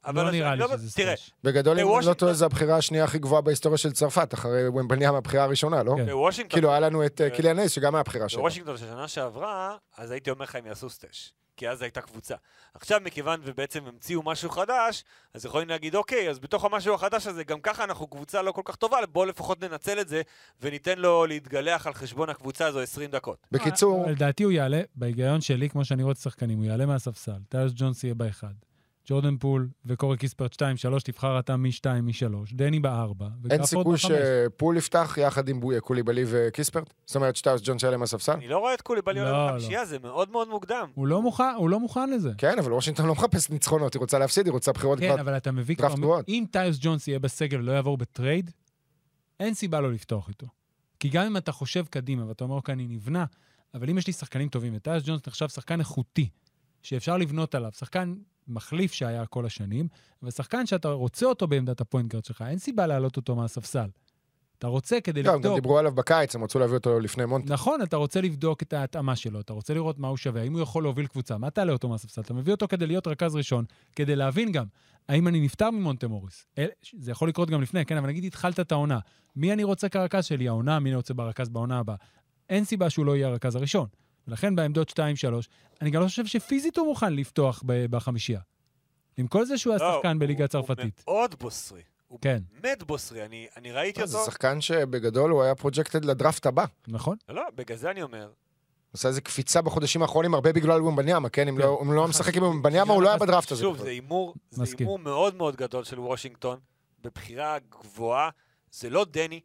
[0.07, 1.31] אבל לא נראה אני לי לא- שזה תראה, stash.
[1.45, 5.45] בגדול, אם לא טועה, זו הבחירה השנייה הכי גבוהה בהיסטוריה של צרפת, אחרי ומבניאמה הבחירה
[5.45, 5.95] הראשונה, לא?
[5.97, 6.07] כן.
[6.07, 8.41] בוושינגטון, כאילו, היה לנו את אה, אה, קיליאן הייס, שגם היה הבחירה שלו.
[8.43, 11.33] בוושינגטון של שנה שעברה, אז הייתי אומר לך הם יעשו stash.
[11.57, 12.35] כי אז הייתה קבוצה.
[12.75, 17.45] עכשיו, מכיוון ובעצם המציאו משהו חדש, אז יכולים להגיד, אוקיי, אז בתוך המשהו החדש הזה,
[17.45, 20.23] גם ככה אנחנו קבוצה לא כל כך טובה, בואו לפחות ננצל את זה,
[20.61, 23.47] וניתן לו להתגלח על חשבון הקבוצה הזו 20 דקות.
[23.53, 27.39] בקיצור, לדעתי הוא יעלה, בהיגיון שלי, כמו שאני רואה את השחקנים, הוא יעלה מהספסל.
[27.49, 28.53] טייאס ג'ונס יהיה באחד.
[29.09, 32.55] ג'ורדן פול וקורי קיספרט 2, 3, תבחר אתה מ-2, מ-3.
[32.55, 33.27] דני בארבע.
[33.51, 34.17] אין וגאפורד סיכוי.
[34.55, 36.95] שפול יפתח יחד עם קוליבלי וקיספרט?
[37.07, 38.33] זאת אומרת שטייאס ג'ונס עולה מהספסל?
[38.33, 39.53] אני לא רואה את קוליבאלי לא, עולה לא.
[39.53, 40.91] בחמישייה, זה מאוד מאוד מוקדם.
[40.95, 42.31] הוא לא מוכן, הוא לא מוכן לזה.
[42.39, 45.19] כן, אבל וושינגטון לא מחפש ניצחונות, היא רוצה להפסיד, היא רוצה בחירות כן.
[45.19, 46.21] אבל אתה מביא כבר...
[46.29, 48.51] אם טייאס ג'ונס יהיה בסגל ולא יעבור בטרייד,
[49.41, 50.47] אין סיבה לא לפתוח איתו.
[51.01, 53.25] כי גם אם אתה חושב קדימה ואתה אומר, אוקיי, אני נבנה,
[53.75, 56.29] אבל אם יש לי שחקנים טובים, וטייאס ג'ונס נחשב שחקן איכותי,
[56.83, 58.15] שאפשר לבנות עליו, שחקן
[58.49, 59.89] מחליף שהיה כל השנים,
[60.23, 63.89] ושחקן שאתה רוצה אותו בעמדת ה point guard שלך, אין סיבה להעלות אותו מהספסל.
[64.59, 65.55] אתה רוצה כדי לא, הם גם לבדוק...
[65.55, 67.53] דיברו עליו בקיץ, הם רצו להביא אותו לפני מונטי.
[67.53, 70.61] נכון, אתה רוצה לבדוק את ההתאמה שלו, אתה רוצה לראות מה הוא שווה, האם הוא
[70.61, 72.21] יכול להוביל קבוצה, מה תעלה אותו מהספסל?
[72.21, 73.65] אתה מביא אותו כדי להיות רכז ראשון,
[73.97, 74.65] כדי להבין גם,
[75.09, 76.47] האם אני נפטר ממונטה מוריס?
[76.99, 78.99] זה יכול לקרות גם לפני, כן, אבל נגיד התחלת את העונה,
[79.37, 81.97] מי אני רוצה כרכז שלי, העונה, מי אני רוצה ברכז בעונה הבאה?
[82.49, 83.87] אין סיבה שהוא לא יהיה הרכז הראשון.
[84.29, 84.95] ולכן בעמדות 2-3,
[85.83, 88.41] אני גם לא חושב שפיזית הוא מוכן לפתוח בחמישייה.
[89.17, 91.03] עם כל זה שהוא היה לא, שחקן בליגה הוא- הצרפתית.
[91.05, 91.83] הוא מאוד בוסרי.
[92.09, 92.43] הוא כן.
[92.61, 93.25] באמת בוסרי.
[93.25, 94.31] אני אני ראיתי לא, זה אותו...
[94.31, 96.65] שחקן שבגדול הוא היה פרוג'קטד לדראפט הבא.
[96.89, 97.17] נכון?
[97.29, 98.31] לא, לא, בגלל זה אני אומר,
[98.95, 101.49] עשה איזה קפיצה בחודשים האחרונים, הרבה בגלל ומבניאמה, כן?
[101.49, 101.61] אם כן.
[101.61, 103.63] לא- אם לא משחק עם ומבניאמה, הוא לא היה בדראפט הזה.
[103.63, 103.79] שוב.
[103.79, 104.65] זה הימור, זה
[105.03, 106.59] מאוד מאוד גדול של וושינגטון,
[107.05, 108.31] בבחירה גבוהה.
[108.73, 109.41] זה לא דני,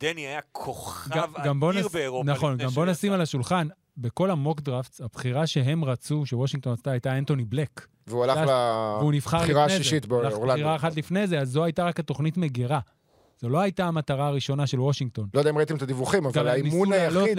[0.00, 2.30] דני היה כוכב אדיר באירופה.
[2.30, 2.86] נכון, גם בוא.
[2.86, 3.68] נשים על השולחן,
[3.98, 7.86] בכל ה mock drafts, הבחירה שהם רצו, שוושינגטון עשתה, הייתה אנטוני בלק.
[8.06, 8.38] והוא הלך.
[9.42, 10.46] לבחירה השישית הלך באורלנדו.
[10.46, 12.80] בחירה אחת לפני זה, אז זו הייתה רק התוכנית מגירה.
[13.40, 15.28] זו לא הייתה המטרה הראשונה של וושינגטון.
[15.34, 17.38] לא יודע אם ראיתם את הדיווחים, אבל האימון היחיד...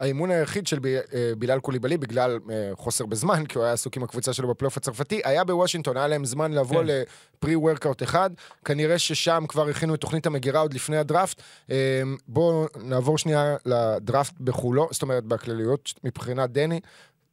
[0.00, 4.02] האימון היחיד של אה, בילאל קוליבאלי, בגלל אה, חוסר בזמן, כי הוא היה עסוק עם
[4.02, 6.86] הקבוצה שלו בפלייאוף הצרפתי, היה בוושינגטון, היה להם זמן לבוא כן.
[6.86, 8.30] ל pre workout אחד.
[8.64, 11.42] כנראה ששם כבר הכינו את תוכנית המגירה עוד לפני הדראפט.
[11.70, 16.80] אה, בואו נעבור שנייה לדראפט בכולו, זאת אומרת, בכלליות, מבחינת דני.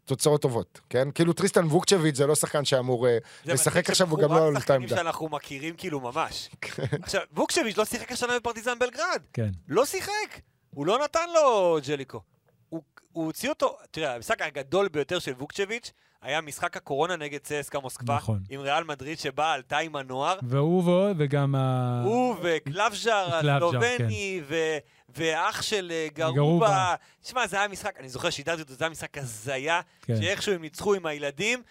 [0.06, 1.12] תוצאות טובות, כן?
[1.12, 4.56] כאילו טריסטן ווקצ'ביץ' זה לא שחקן שאמור אה, זה לשחק עכשיו, הוא גם לא על
[4.56, 4.96] אותה עמדה.
[4.96, 6.50] שאנחנו מכירים כאילו ממש.
[7.02, 9.22] עכשיו, ווקשביץ' לא שיחק השנה בפרטיזן בלגרד.
[9.34, 9.50] כן.
[9.68, 10.40] לא שיחק.
[10.70, 12.22] הוא לא נתן לו ז'ליקו.
[12.70, 12.82] הוא,
[13.12, 15.92] הוא הוציא אותו, תראה, המשחק הגדול ביותר של ווקצ'ביץ'
[16.22, 18.16] היה משחק הקורונה נגד צסקה מוסקבה.
[18.16, 18.40] נכון.
[18.50, 20.40] עם ריאל מדריד שבאה עלתה עם הנוער.
[20.44, 22.02] והוא ועוד, וגם ה...
[22.06, 24.78] הוא וקלבז'ר קלבז'ר, הסלובני, ו-
[25.16, 26.96] ואח של אה, גרובה.
[27.22, 30.16] תשמע, זה היה משחק, אני זוכר שידרתי אותו, זה היה משחק הזיה, כן.
[30.16, 31.64] שאיכשהו הם ניצחו עם הילדים,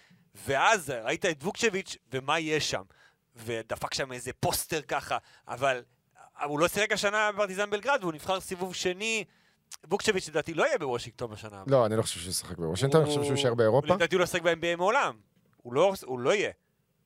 [0.47, 2.81] ואז ראית את ווקצ'ביץ' ומה יש שם.
[3.35, 5.17] ודפק שם איזה פוסטר ככה,
[5.47, 5.83] אבל
[6.43, 9.23] הוא לא שיחק השנה בפרטיזן בלגרד, והוא נבחר סיבוב שני.
[9.89, 11.63] ווקצ'ביץ' לדעתי לא יהיה בוושינגטון בשנה הבאה.
[11.67, 13.95] לא, אני לא חושב שהוא ישחק בוושינגטון, אני חושב שהוא יישאר באירופה.
[13.95, 15.15] לדעתי הוא לא ישחק ב-NBA מעולם.
[15.65, 16.51] לא, הוא לא יהיה.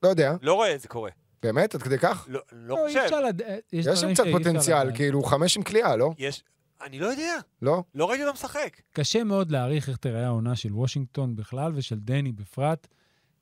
[0.02, 1.10] לא יודע, לא רואה את זה קורה.
[1.42, 1.74] באמת?
[1.74, 2.26] עד כדי כך?
[2.28, 3.14] לא, לא לא, חושב.
[3.28, 3.42] לד...
[3.72, 4.96] יש שם קצת פוטנציאל.
[4.96, 6.10] כאילו, חמש עם קליעה, לא?
[6.18, 6.42] יש...
[6.82, 7.34] אני לא יודע.
[7.62, 7.84] לא?
[7.94, 8.80] לא ראיתי אותו משחק.
[8.92, 12.86] קשה מאוד להעריך איך תראה העונה של וושינגטון בכלל ושל דני בפרט,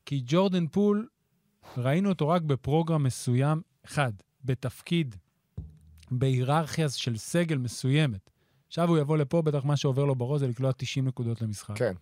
[0.07, 1.09] כי ג'ורדן פול,
[1.77, 4.13] ראינו אותו רק בפרוגרם מסוים, אחד,
[4.45, 5.17] בתפקיד,
[6.11, 8.31] בהיררכיה של סגל מסוימת.
[8.69, 11.79] עכשיו הוא יבוא לפה, בטח מה שעובר לו בראש זה לקלוע 90 נקודות למשחק.
[11.79, 11.93] כן.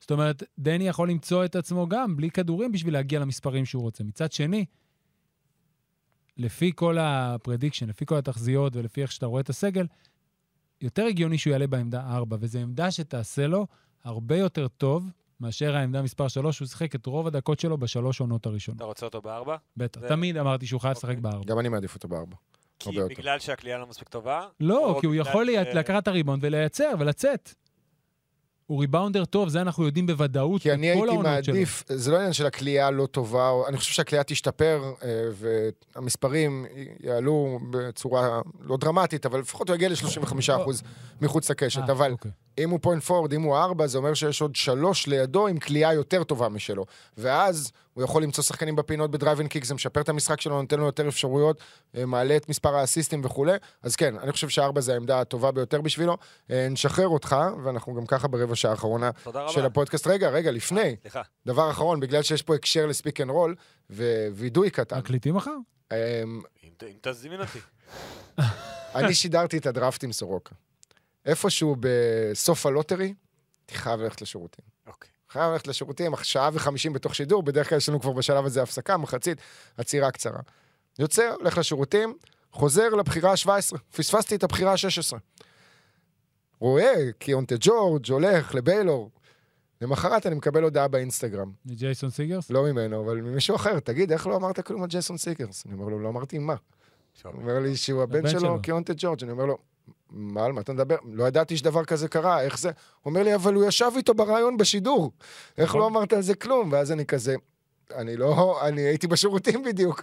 [0.00, 4.04] זאת אומרת, דני יכול למצוא את עצמו גם בלי כדורים בשביל להגיע למספרים שהוא רוצה.
[4.04, 4.64] מצד שני,
[6.36, 9.86] לפי כל ה prediction, לפי כל התחזיות ולפי איך שאתה רואה את הסגל,
[10.80, 13.66] יותר הגיוני שהוא יעלה בעמדה 4, וזו עמדה שתעשה לו
[14.04, 15.10] הרבה יותר טוב
[15.40, 18.76] מאשר העמדה מספר 3, הוא שיחק את רוב הדקות שלו בשלוש עונות הראשונות.
[18.76, 19.56] אתה רוצה אותו בארבע?
[19.76, 21.20] בטח, זה- תמיד אמרתי שהוא חייב לשחק אוקיי.
[21.20, 21.44] בארבע.
[21.46, 22.36] גם אני מעדיף אותו בארבע.
[22.78, 23.14] כי הרבה יותר.
[23.14, 24.46] בגלל שהקליעה לא מספיק טובה?
[24.60, 25.74] לא, כי הוא יכול ש-.
[25.74, 27.54] לקחת את הריבאונד ולייצר ולצאת.
[28.72, 31.54] הוא ריבאונדר טוב, זה אנחנו יודעים בוודאות כי אני הייתי העונות שלו.
[31.54, 35.08] מעדיף, זה לא עניין של הקליעה לא טובה, או- אני חושב שהקליעה תשתפר, אה,
[35.94, 36.66] והמספרים
[37.00, 40.82] יעלו בצורה לא דרמטית, אבל לפחות הוא יגיע ל-35%
[41.20, 41.80] מחוץ לקשת.
[41.88, 42.30] אה, אבל אוקיי.
[42.58, 45.94] אם הוא point forward, אם הוא ארבע, זה אומר שיש עוד שלוש לידו עם קליעה
[45.94, 46.84] יותר טובה משלו.
[47.16, 50.62] ואז הוא יכול למצוא שחקנים בפינות ב drive and kick, זה משפר את המשחק שלו,
[50.62, 51.60] נותן לו יותר אפשרויות,
[51.96, 53.52] אה, מעלה את מספר האסיסטים וכולי.
[53.82, 56.16] אז כן, אני חושב שארבע זה העמדה הטובה ביותר בשבילו.
[56.50, 59.10] אה, נשחרר אותך, ואנחנו גם ככה ברבע שעה האחרונה.
[59.48, 60.06] של הפודקאסט.
[60.06, 61.22] רגע, רגע, לפני, סליחה.
[61.46, 63.54] דבר אחרון, בגלל שיש פה הקשר לספיק אנד רול,
[63.90, 64.98] ווידוי קטן.
[64.98, 65.50] מקליטים מחר?
[65.92, 65.96] אמ,
[66.64, 67.58] אם תזמין אותי.
[68.94, 70.54] אני שידרתי את הדראפט עם סורוקה.
[71.26, 73.14] איפשהו בסוף ה lottery,
[73.60, 74.64] הייתי חייב ללכת לשירותים.
[74.86, 75.10] אוקיי.
[75.28, 78.96] חייב ללכת לשירותים, שעה וחמישים בתוך שידור, בדרך כלל יש לנו כבר בשלב הזה הפסקה,
[78.96, 79.38] מחצית,
[79.76, 80.40] עצירה קצרה.
[80.98, 82.16] יוצא, הולך לשירותים,
[82.52, 85.18] חוזר לבחירה ה-17, פספסתי את הבחירה ה-16.
[86.60, 89.10] רואה, קיונטה ג'ורג' הולך לביילור.
[89.80, 92.50] למחרת אני מקבל הודעה באינסטגרם, ג'ייסון סיגרס?
[92.50, 95.66] לא ממנו, אבל ממישהו אחר, תגיד, איך לא אמרת כלום על ג'ייסון סיגרס?
[95.66, 96.54] אני אומר לו, לא אמרתי מה.
[97.24, 98.62] הוא אומר לי שהוא הבן שלו.
[98.62, 99.58] קיונטה ג'ורג', אני אומר לו,
[100.12, 100.96] מה, על מה אתה מדבר?
[101.04, 102.68] לא ידעתי שדבר כזה קרה, איך זה?
[102.68, 105.12] הוא אומר לי, אבל הוא ישב איתו בריאיון בשידור.
[105.58, 105.80] איך נכון.
[105.80, 106.72] לא אמרת על זה כלום?
[106.72, 107.34] ואז אני כזה,
[107.94, 110.02] אני לא, אני הייתי בשירותים בדיוק.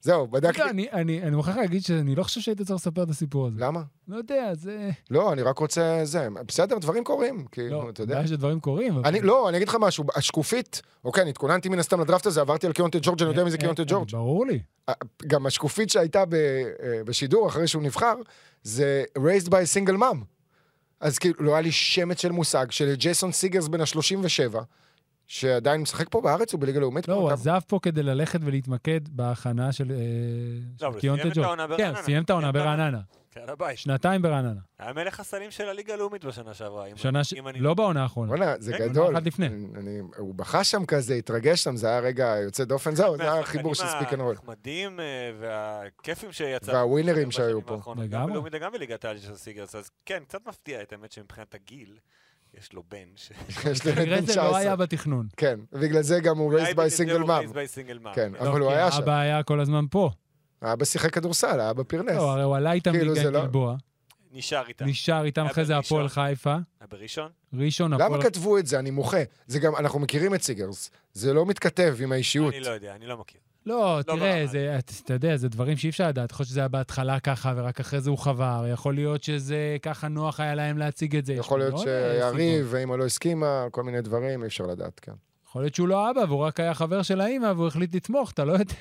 [0.00, 0.60] זהו, בדקתי.
[0.60, 3.60] יודע, אני- אני אני מוכרח להגיד שאני לא חושב שהיית צריך לספר את הסיפור הזה.
[3.60, 3.82] למה?
[4.08, 4.90] לא יודע, זה...
[5.10, 6.28] לא, אני רק רוצה זה.
[6.46, 8.14] בסדר, דברים קורים, כאילו, לא, אתה יודע.
[8.14, 8.94] בעיה שדברים קורים.
[8.96, 12.40] אבל- אני, לא, אני אגיד לך משהו, השקופית, אוקיי, אני התכוננתי מן הסתם לדראפט הזה,
[12.40, 14.10] עברתי על קיונטה ג'ורג', אני יודע מי זה אה, קיונטה אה, ג'ורג'.
[14.12, 14.60] ברור לי.
[15.26, 16.64] גם השקופית שהייתה ב, אה,
[17.04, 18.14] בשידור אחרי שהוא נבחר,
[18.62, 19.52] זה raised by
[19.88, 20.16] single mom.
[21.00, 24.56] אז כאילו, לא היה לי שמץ של מושג של ג'ייסון סיגרס בן ה-37,
[25.28, 27.08] שעדיין משחק פה בארץ, הוא בליגה לאומית.
[27.08, 29.92] לא, הוא עזב פה כדי ללכת ולהתמקד בהכנה של
[30.80, 31.40] אה, הוא קיונטה.
[31.44, 31.92] העונה כן.
[32.02, 32.52] סיים את העונה.
[32.52, 33.00] ברעננה.
[33.30, 33.78] כן, הבית.
[33.78, 34.60] שנתיים ברעננה.
[34.78, 36.86] היה מלך הסלים של הליגה הלאומית בשנה שעברה.
[36.86, 37.32] אם- שנה ש...
[37.34, 38.30] אם אני- לא בעונה האחרונה.
[38.30, 39.14] וואלה, זה כן, גדול.
[39.16, 39.46] אחת לפני.
[39.46, 43.40] אני, הוא בכה שם כזה, התרגש שם, זה היה רגע יוצא דופן, זהו, זה היה
[43.40, 44.36] החיבור של ספיק אנד רול.
[45.40, 46.72] והכיפים שיצא.
[46.72, 47.80] והווינרים שהיו פה.
[47.86, 48.30] גם לגמרי.
[48.32, 51.96] בלאומית וגם בליגת העל של סיגרס, אז כן, קצת מפתיע את האמת שמבחינת הגיל,
[52.58, 52.98] יש לו בן.
[53.16, 53.30] ש-
[53.70, 54.58] יש כנראה בן זה לא 19.
[54.58, 55.26] היה בתכנון.
[55.36, 57.28] כן, בגלל זה גם הוא אולי raised בגלל by זה single הוא
[58.04, 58.14] mom.
[58.14, 59.02] כן, לא, אבל הוא היה שם.
[59.02, 60.10] אבא היה כל הזמן פה.
[60.62, 62.16] אבא שיחק כדורסל, היה בפרנס.
[62.16, 63.76] לא, הרי הוא עלה איתם כאילו, ליגה עם לא- גלבוע,
[64.32, 64.84] נשאר איתה.
[64.84, 65.76] נשאר איתם אחרי זה.
[65.76, 67.30] הפועל חיפה, היה בראשון?
[67.54, 68.22] ראשון למה הפועל...
[68.22, 68.78] כתבו את זה?
[68.78, 69.16] אני מוחה.
[69.46, 70.90] זה גם, אנחנו מכירים את סיגרס.
[71.12, 72.54] זה לא מתכתב עם האישיות.
[72.54, 73.40] אני לא יודע, אני לא מכיר.
[73.68, 76.30] לא, תראה, ברמה זה, אתה יודע, זה דברים שאי אפשר לדעת.
[76.30, 78.64] יכול להיות שזה היה בהתחלה ככה, ורק אחרי זה הוא חבר.
[78.72, 81.32] יכול להיות שזה ככה נוח היה להם להציג את זה.
[81.32, 82.36] יכול להיות אה, שהיה סיבות.
[82.36, 85.12] ריב, ואמא לא הסכימה, כל מיני דברים, אי אפשר לדעת, כן.
[85.48, 88.44] יכול להיות שהוא לא אבא, והוא רק היה חבר של האימא, והוא החליט לתמוך, אתה
[88.44, 88.74] לא יודע.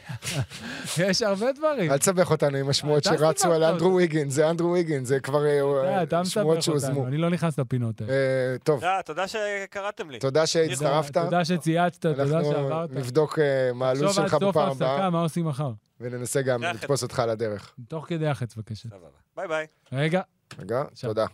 [1.09, 1.91] יש הרבה דברים.
[1.91, 3.63] אל תסבך אותנו עם השמועות שרצו על.
[3.63, 7.07] אנדרו ויגין, זה אנדרו ויגין, זה כבר אה, אתה שמועות שהוזמו.
[7.07, 8.13] אני לא נכנס לפינות האלה.
[8.13, 10.19] אה, טוב, תודה, שקראתם לי.
[10.19, 11.17] תודה שהצטרפת.
[11.17, 12.91] תודה שצייצת, תודה אנחנו שעברת.
[12.91, 15.71] נבדוק אה, מה הלו"ז תחשוב עד שלך סוף בפעם ההפסקה, הבאה, מה עושים מחר.
[16.01, 16.63] וננסה גם.
[16.63, 17.73] לתפוס אותך על הדרך.
[17.87, 18.89] תוך כדי החץ, בבקשה.
[19.35, 19.65] ביי ביי.
[19.91, 20.21] רגע,
[20.59, 21.09] רגע, עכשיו.
[21.09, 21.25] תודה.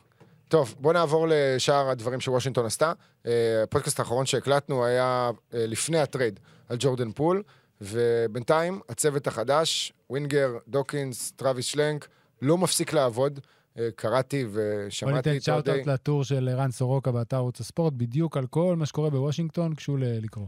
[0.48, 2.94] טוב, בוא נעבור לשאר הדברים שוושינגטון עשתה.
[3.26, 6.40] אה, הפודקאסט האחרון שהקלטנו היה אה, לפני הטרייד
[6.70, 7.44] על ג'ורדן פול,
[7.82, 12.08] ובינתיים הצוות החדש, ווינגר, דוקינס, טראביס שלנק,
[12.42, 13.40] לא מפסיק לעבוד.
[13.80, 15.72] אה, קראתי בוא ושמעתי ניתן את האוהדי...
[15.72, 20.00] shout-out לטור של ערן סורוקה באתר ערוץ הספורט, בדיוק על כל מה שקורה בוושינגטון, קשור
[20.00, 20.48] ל- לקרוא.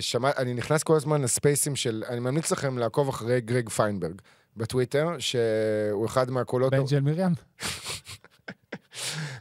[0.00, 2.04] שמע, אני נכנס כל הזמן לספייסים של...
[2.08, 4.20] אני ממליץ לכם לעקוב אחרי גרג פיינברג
[4.56, 6.72] בטוויטר, שהוא אחד מהקולות...
[6.72, 7.32] בן של מרים?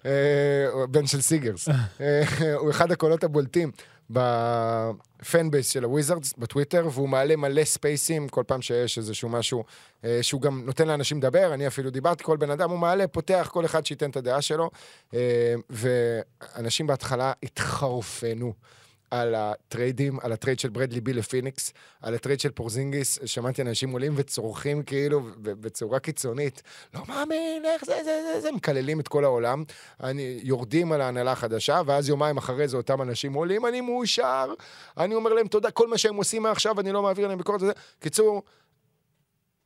[0.06, 1.70] אה, בן של סיגרס.
[2.02, 2.24] אה,
[2.56, 3.72] הוא אחד הקולות הבולטים
[4.11, 9.64] ב fan base של הוויזרדס בטוויטר, והוא מעלה מלא ספייסים כל פעם שיש איזשהו משהו
[10.06, 13.49] אה, שהוא גם נותן לאנשים לדבר, אני אפילו דיברתי, כל בן אדם הוא מעלה, פותח,
[13.54, 14.70] כל אחד שייתן את הדעה שלו,
[15.14, 18.54] אה, ואנשים בהתחלה התחרפנו.
[19.12, 24.14] על הטריידים, על הטרייד של ברדלי ביל לפיניקס, על הטרייד של פורזינגיס, שמעתי אנשים עולים
[24.15, 26.62] וצורחים כאילו בצורה קיצונית,
[26.93, 29.64] לא מאמין, איך זה, זה, זה, זה, מקללים את כל העולם,
[30.03, 34.53] אני, יורדים על ההנהלה החדשה, ואז יומיים אחרי זה אותם אנשים עולים, אני מאושר,
[34.97, 37.62] אני אומר להם תודה, כל מה שהם עושים מעכשיו, אני לא מעביר להם ביקורת.
[37.99, 38.41] קיצור,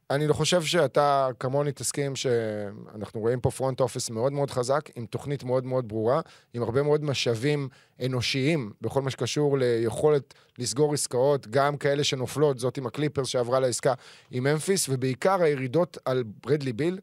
[0.09, 5.05] אני לא חושב שאתה כמוני תסכים שאנחנו רואים פה front office מאוד מאוד חזק, עם
[5.05, 6.21] תוכנית מאוד מאוד ברורה,
[6.53, 7.69] עם הרבה מאוד משאבים
[8.05, 13.93] אנושיים בכל מה שקשור ליכולת לסגור עסקאות, גם כאלה שנופלות, זאת עם הקליפרס שעברה לעסקה
[14.31, 16.99] עם ממפיס, ובעיקר הירידות על ברדלי ביל.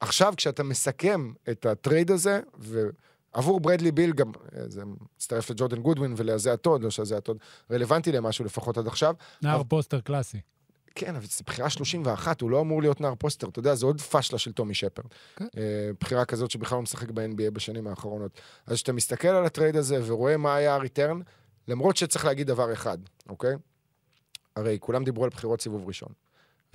[0.00, 4.82] עכשיו, כשאתה מסכם את הטרייד הזה, ועבור ברדלי ביל גם, אה, זה
[5.16, 7.36] מצטרף לג'ורדן גודווין ולאיזאיה טוד, לא שאיזאיה טוד
[7.70, 10.38] רלוונטי למשהו לפחות עד עכשיו, נער אבל- פוסטר קלאסי.
[10.96, 14.00] כן, אבל זו בחירה 31, הוא לא אמור להיות נער פוסטר, אתה יודע, זה עוד
[14.00, 15.06] פשלה של טומי שפרד.
[15.36, 15.46] כן.
[15.56, 18.40] אה, בחירה כזאת שבכלל לא משחק ב-NBA בשנים האחרונות.
[18.66, 21.20] אז כשאתה מסתכל על ה trade הזה ורואה מה היה ה return,
[21.68, 23.54] למרות שצריך להגיד דבר אחד, אוקיי?
[24.56, 26.08] הרי כולם דיברו על בחירות סיבוב ראשון.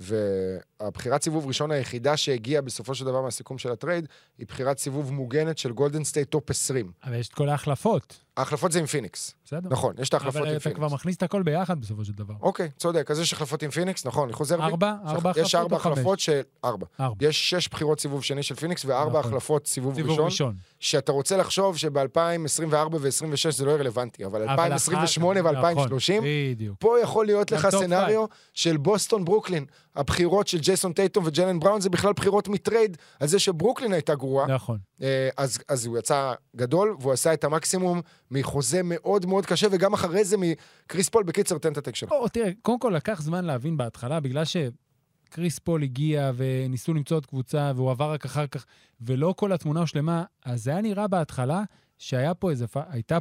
[0.00, 4.08] והבחירת סיבוב ראשון היחידה שהגיעה בסופו של דבר מהסיכום של ה trade,
[4.38, 6.92] היא בחירת סיבוב מוגנת של גולדן סטייט top 20.
[7.04, 9.34] אבל יש את כל ההחלפות, ההחלפות זה עם פיניקס.
[9.44, 9.68] בסדר.
[9.70, 10.78] נכון, יש את ההחלפות עם אבל אתה פיניקס.
[10.78, 12.34] כבר מכניס את הכל ביחד בסופו של דבר.
[12.40, 14.62] אוקיי, צודק, אז יש החלפות עם פיניקס, נכון, אני חוזר בי.
[14.62, 14.94] ארבע?
[15.06, 15.92] ארבע יש החלפות ארבע או חמש?
[15.92, 16.40] החלפות של...
[16.64, 16.86] ארבע.
[17.00, 17.26] ארבע.
[17.26, 19.30] יש שש בחירות סיבוב שני של פיניקס וארבע נכון.
[19.32, 20.54] החלפות סיבוב, סיבוב ראשון, ראשון.
[20.80, 26.12] שאתה רוצה לחשוב שב-2024 ו-2026 זה לא יהיה רלוונטי, אבל אבל 2028 אחר כך, ו-2030,
[26.20, 26.74] נכון.
[26.78, 29.64] פה יכול להיות לך scenario של בוסטון ברוקלין.
[29.96, 34.14] הבחירות של ג'ייסון טייטום וג'לן בראון זה בכלל בחירות מ trade על זה שברוקלין הייתה
[34.14, 34.46] גרועה.
[34.46, 34.78] נכון.
[35.02, 38.00] אה, אז, אז הוא יצא גדול, והוא עשה את המקסימום
[38.32, 41.24] מחוזה מאוד מאוד קשה, וגם אחרי זה מקריס פול.
[41.24, 42.12] בקיצר, תן את ה take שלך.
[42.12, 47.26] או, תראה, קודם כל לקח זמן להבין בהתחלה, בגלל שקריס פול הגיע וניסו למצוא עוד
[47.26, 48.66] קבוצה, והוא עבר רק אחר כך,
[49.00, 51.62] ולא כל התמונה הושלמה, אז זה היה נראה בהתחלה
[51.98, 52.66] שהייתה פה איזה,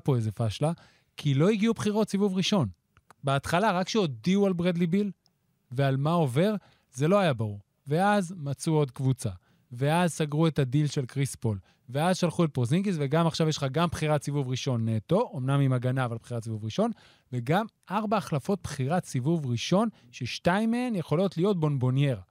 [0.04, 0.72] פה איזה פשלה,
[1.18, 2.68] כי לא הגיעו בחירות סיבוב ראשון.
[3.24, 5.12] בהתחלה, רק כשהודיעו על ברדלי ביל
[5.72, 6.56] ועל מה עובר,
[6.94, 7.60] זה לא היה ברור.
[7.88, 9.30] ואז מצאו עוד קבוצה.
[9.72, 11.60] ואז סגרו את הדיל של קריס פול.
[11.90, 15.74] ואז שלחו את פורזינגיס, וגם עכשיו יש לך גם בחירת סיבוב ראשון נטו, אמנם עם
[15.74, 16.92] הגנה, אבל בחירת סיבוב ראשון,
[17.34, 22.22] וגם ארבע החלפות בחירת סיבוב ראשון, ששתיים מהן יכולות להיות בונבוניירה.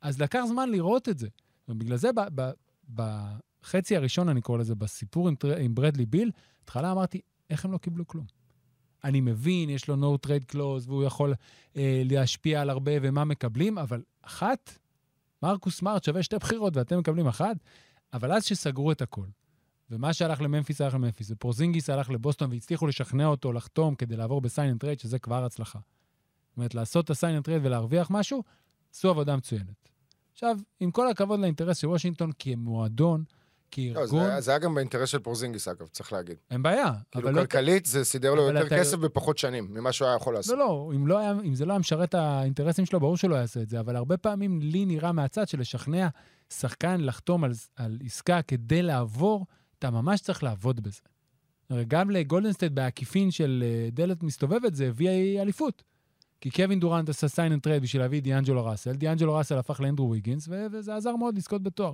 [0.00, 1.28] אז לקח זמן לראות את זה.
[1.68, 2.10] ובגלל זה
[2.94, 6.30] בחצי הראשון, אני קורא לזה, בסיפור עם, עם ברדלי ביל,
[6.60, 8.26] בהתחלה אמרתי, איך הם לא קיבלו כלום?
[9.04, 11.34] אני מבין, יש לו no trade clause, והוא יכול
[11.76, 14.78] אה, להשפיע על הרבה ומה מקבלים, אבל אחת,
[15.42, 17.56] מרקוס סמארט שווה שתי בחירות ואתם מקבלים אחת,
[18.12, 19.26] אבל אז שסגרו את הכל,
[19.90, 24.46] ומה שהלך לממפיס הלך לממפיס, ופורזינגיס הלך לבוסטון והצליחו לשכנע אותו לחתום כדי לעבור ב
[24.46, 25.78] sign and trade, שזה כבר הצלחה.
[26.48, 28.42] זאת אומרת, לעשות את ה sign and trade ולהרוויח משהו,
[28.94, 29.88] עשו עבודה מצוינת.
[30.32, 33.34] עכשיו, עם כל הכבוד לאינטרס של וושינגטון כמועדון, לא,
[33.70, 36.36] כארגון, זה, זה היה גם באינטרס של פורזינגיס, אגב, צריך להגיד.
[36.50, 36.92] אין בעיה.
[37.10, 37.40] כאילו, לא...
[37.40, 40.52] כלכלית זה סידר לו יותר אתה- כסף בפחות שנים ממה שהוא היה יכול לעשות.
[40.52, 43.36] לא, לא, אם, לא היה, אם זה לא היה משרת האינטרסים שלו, ברור שהוא לא
[43.36, 46.08] יעשה את זה, אבל הרבה פעמים לי נראה מהצד שלשכנע
[46.52, 49.46] שחקן לחתום על, על עסקה כדי לעבור,
[49.78, 51.00] אתה ממש צריך לעבוד בזה.
[51.70, 55.82] הרי גם לגולדן סטייט בעקיפין של אה, דלת מסתובבת זה הביא אליפות.
[56.40, 59.80] כי קווין דורנט עשה sign and trade בשביל להביא את דיאנג'לו ראסל, דיאנג'לו ראסל הפך
[59.80, 61.92] לאנדרו ויגינס, וזה עזר מאוד לזכות בתואר.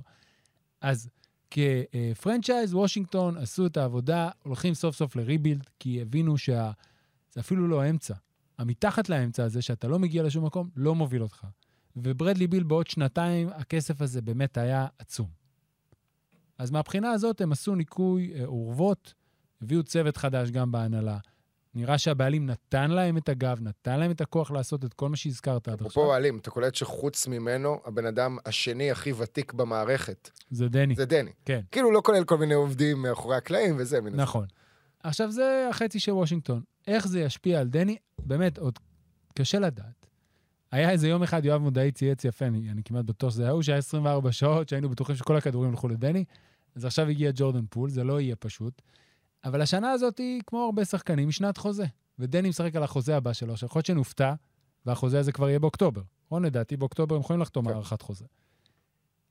[0.81, 1.09] אז
[1.51, 6.71] כ franchise, וושינגטון עשו את העבודה, הולכים סוף סוף ל rebuild, כי הבינו שה...
[7.33, 8.13] זה אפילו לא אמצע.
[8.57, 11.47] המתחת לאמצע הזה, שאתה לא מגיע לשום מקום, לא מוביל אותך.
[11.95, 15.27] וברדלי ביל בעוד שנתיים, הכסף הזה באמת היה עצום.
[16.57, 19.13] אז מהבחינה הזאת הם עשו ניקוי אה, אורוות,
[19.61, 21.17] הביאו צוות חדש גם בהנהלה.
[21.75, 25.67] נראה שהבעלים נתן להם את הגב, נתן להם את הכוח לעשות את כל מה שהזכרת
[25.67, 25.87] עד עכשיו.
[25.87, 30.95] אפרופו בעלים, אתה קולט שחוץ ממנו, הבן אדם השני הכי ותיק במערכת, זה דני.
[30.95, 31.31] זה דני.
[31.45, 31.61] כן.
[31.71, 34.15] כאילו לא כולל כל מיני עובדים מאחורי הקלעים וזה, מן.
[34.15, 34.45] נכון.
[35.03, 36.61] עכשיו, זה החצי של וושינגטון.
[36.87, 37.97] איך זה ישפיע על דני?
[38.19, 38.79] באמת, עוד
[39.33, 40.07] קשה לדעת.
[40.71, 43.61] היה איזה יום אחד, יואב מודעי צייץ יפה, אני, אני כמעט בטוח שזה היה הוא,
[43.61, 46.25] שהיה 24 שעות, שהיינו בטוחים שכל הכדורים ילכו לדני.
[46.75, 48.81] אז עכשיו הגיע ג'ורדן פול, זה לא יהיה פשוט.
[49.45, 51.85] אבל השנה הזאת היא, כמו הרבה שחקנים, שנת חוזה.
[52.19, 54.33] ודני משחק על החוזה הבא שלו, שיכול להיות שנופתע,
[54.85, 56.01] והחוזה הזה כבר יהיה באוקטובר.
[56.25, 56.45] נכון?
[56.45, 57.73] לדעתי באוקטובר הם יכולים לחתום כן.
[57.73, 58.25] הארכת חוזה.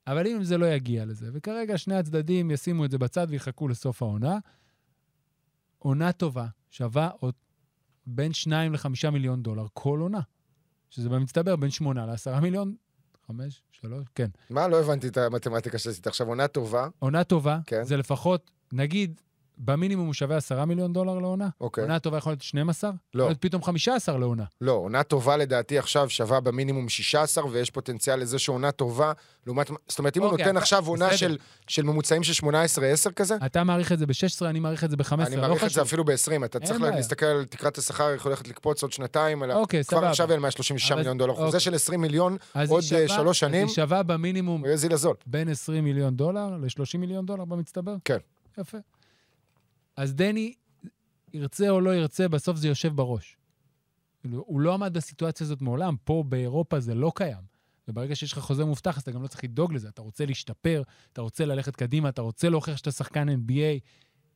[0.07, 4.01] אבל אם זה לא יגיע לזה, וכרגע שני הצדדים ישימו את זה בצד ויחכו לסוף
[4.01, 4.37] העונה,
[5.79, 7.33] עונה טובה שווה עוד
[8.07, 10.21] בין 2 ל-5 מיליון דולר כל עונה.
[10.89, 12.75] שזה במצטבר בין 8 ל-10 מיליון,
[13.27, 14.27] 5, 3, כן.
[14.49, 14.67] מה?
[14.67, 16.27] לא הבנתי את המתמטיקה שעשית עכשיו.
[16.27, 17.83] עונה טובה, עונה טובה, כן.
[17.83, 19.21] זה לפחות, נגיד,
[19.57, 21.47] במינימום הוא שווה 10 מיליון דולר לעונה.
[21.61, 21.81] אוקיי.
[21.81, 22.89] עונה טובה יכול להיות 12?
[23.13, 23.23] לא.
[23.23, 24.43] יכול להיות פתאום 15 לעונה.
[24.61, 29.11] לא, עונה טובה לדעתי עכשיו שווה במינימום 16, ויש פוטנציאל לזה שעונה טובה,
[29.45, 29.71] לעומת...
[29.87, 31.17] זאת אומרת, אם הוא אוקיי, נותן אתה- עכשיו עונה בסדר.
[31.17, 31.37] של,
[31.67, 32.45] של ממוצעים של
[33.09, 35.63] 18-10 כזה, אתה מעריך את זה ב-16, אני מעריך את זה ב-15, אני לא מעריך
[35.63, 35.81] את זה חשוב.
[35.87, 36.45] אפילו ב-20.
[36.45, 36.95] אתה צריך בעיה.
[36.95, 40.09] להסתכל על תקרת השכר, איך הולכת לקפוץ עוד שנתיים, אלא אוקיי, כבר סבבה.
[40.09, 41.33] עכשיו אין 136 אבל- מיליון דולר.
[41.33, 41.59] חוזה אוקיי.
[41.59, 45.13] של 20 מיליון, אז עוד היא אה, שווה- שלוש אז שנים, היא שווה במינימום הוא.
[45.25, 47.95] בין 20 מיליון דולר ל-30 מיליון דולר במצטבר?
[48.05, 48.17] כן.
[48.57, 48.77] יפה.
[49.97, 50.53] אז דני,
[51.33, 53.37] ירצה או לא ירצה, בסוף זה יושב בראש.
[54.21, 57.55] כאילו, הוא לא עמד בסיטואציה הזאת מעולם, פה באירופה זה לא קיים.
[57.87, 59.89] וברגע שיש לך חוזה מובטח, אז אתה גם לא צריך לדאוג לזה.
[59.89, 60.83] אתה רוצה להשתפר,
[61.13, 63.79] אתה רוצה ללכת קדימה, אתה רוצה להוכיח שאתה שחקן NBA,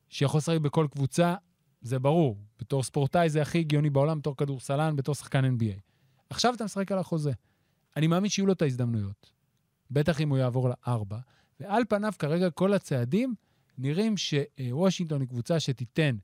[0.08, 1.34] שיכול לשחק בכל קבוצה,
[1.82, 2.38] זה ברור.
[2.58, 5.80] בתור ספורטאי זה הכי הגיוני בעולם, בתור כדורסלן, בתור שחקן NBA.
[6.30, 7.32] עכשיו אתה משחק על החוזה.
[7.96, 9.32] אני מאמין שיהיו לו את ההזדמנויות.
[9.90, 11.18] בטח אם הוא יעבור לארבע.
[11.60, 13.34] ועל פניו, כרגע כל הצעדים
[13.80, 16.16] נראים שוושינגטון היא קבוצה שתיתן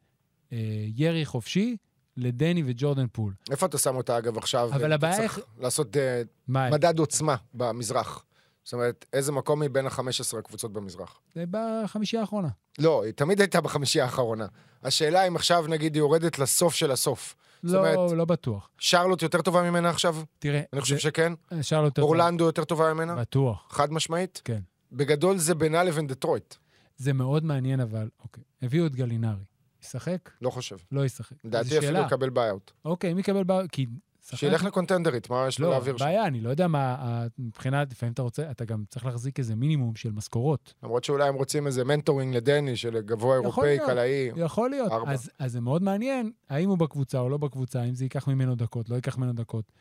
[0.52, 0.58] אה,
[0.94, 1.76] ירי חופשי
[2.16, 3.34] לדני וג'ורדן פול.
[3.50, 4.70] איפה אתה שם אותה, אגב, עכשיו?
[4.72, 8.24] אבל הבעיה צריך לעשות אה, מה, מדד עוצמה במזרח.
[8.64, 11.20] זאת אומרת, איזה מקום היא בין ה-15 הקבוצות במזרח?
[11.34, 12.48] זה בחמישייה האחרונה.
[12.78, 14.46] לא, היא תמיד הייתה בחמישייה האחרונה.
[14.82, 17.34] השאלה אם עכשיו, נגיד, היא יורדת לסוף של הסוף.
[17.62, 18.68] לא, אומרת- לא בטוח.
[18.78, 20.16] שרלוט יותר טובה ממנה עכשיו?
[20.38, 21.32] תראה, אני חושב זה- שכן.
[21.60, 22.02] אפשר יותר...
[22.02, 23.14] אורלנדו יותר טובה ממנה?
[23.16, 24.42] בטוח, חד משמעית.
[24.44, 24.60] כן.
[24.92, 26.54] בגדול זה בינה לבין דטרויט.
[26.96, 28.44] זה מאוד מעניין, אבל, אוקיי.
[28.62, 29.44] הביאו את גלינרי.
[29.82, 30.30] ישחק?
[30.42, 30.76] לא חושב.
[30.92, 31.36] לא ישחק.
[31.44, 32.00] לדעתי אפילו.
[32.00, 32.70] יקבל buyout.
[32.84, 33.68] אוקיי, מי יקבל בעיה?
[33.68, 33.86] כי...
[34.34, 36.04] שילך לקונטנדרית, מה יש לו לא, להעביר שם?
[36.04, 39.96] בעיה, אני לא יודע מה, מבחינת, לפעמים אתה רוצה, אתה גם צריך להחזיק איזה מינימום
[39.96, 40.74] של משכורות.
[40.82, 43.78] למרות שאולי הם רוצים איזה mentoring לדני, של גבוה אירופאי.
[43.86, 44.30] קלעי.
[44.36, 44.92] יכול להיות.
[45.06, 48.54] אז, אז זה מאוד מעניין, האם הוא בקבוצה או לא בקבוצה, האם זה ייקח ממנו
[48.54, 49.72] דקות, לא ייקח ממנו דקות.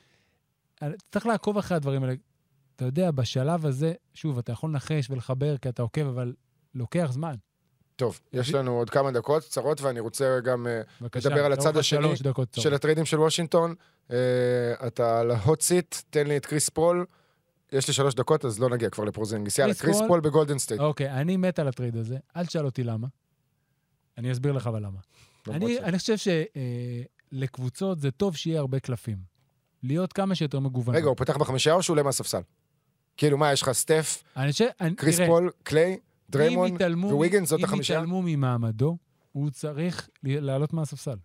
[0.82, 2.16] אבל צריך לעקוב אחרי הדברים האלה.
[2.76, 6.34] אתה יודע, בשלב הזה, שוב, אתה יכול לנחש ולחבר כי אתה עוקב, אבל
[6.76, 7.36] לוקח זמן.
[7.96, 8.54] טוב, יש.
[8.54, 11.30] לנו עוד כמה דקות קצרות, ואני רוצה גם אה, בבקשה.
[11.30, 12.08] נדבר על הצד השני
[12.58, 12.74] של.
[12.74, 13.76] הטריידים של וושינגטון.
[14.12, 14.18] אה,
[14.88, 17.06] אתה על ה hot seat, תן לי את קריס פול.
[17.72, 19.58] יש לי שלוש דקות, אז לא נגיע כבר לפורזינגיס.
[19.58, 20.82] יאללה, קריס פול- בגולדן סטייט.
[20.82, 23.08] אוקיי, אני מת על הטריד הזה, אל תשאל אותי למה.
[24.18, 25.00] אני אסביר לך אבל למה.
[25.50, 26.16] אני, אני חושב
[27.34, 29.18] שלקבוצות זה טוב שיהיה הרבה קלפים.
[29.84, 30.98] להיות כמה שיותר מגוונים.
[31.00, 32.42] רגע, הוא פתח בחמישייה או שהוא עולה מהספסל?
[33.18, 34.24] כאילו, מה, יש לך סטף,
[34.96, 35.98] קריס פול, קליי,
[36.38, 38.00] דריימון וויגנס, זאת החמישייה?
[38.00, 38.98] אם יתעלמו ממעמדו,
[39.32, 41.18] הוא צריך לעלות מהספסל.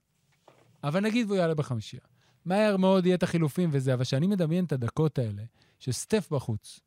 [0.85, 2.03] אבל נגיד והוא יעלה בחמישייה.
[2.45, 5.43] מהר מאוד יהיה את החילופים וזה, אבל כשאני מדמיין את הדקות האלה,
[5.79, 6.81] שסטף בחוץ,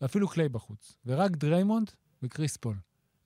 [0.00, 1.90] ואפילו קליי בחוץ, ורק דריימונד
[2.22, 2.76] וקריס פול,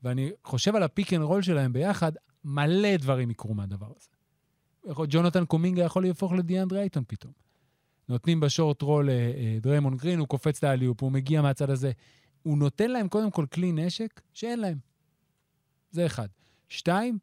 [0.02, 2.12] ואני חושב על ה pick and roll שלהם ביחד,
[2.44, 4.08] מלא דברים יקרו מהדבר הזה.
[5.08, 7.32] ג'ונתן קומינגה יכול להפוך לדיאנדרי אייטון פתאום.
[8.08, 11.92] נותנים ב short roll לדריימונד גרין, הוא קופץ ל alley-oop, הוא מגיע מהצד הזה.
[12.48, 14.78] הוא נותן להם קודם כל כלי נשק שאין להם.
[15.90, 16.26] זה אחד.
[16.68, 17.18] שתיים,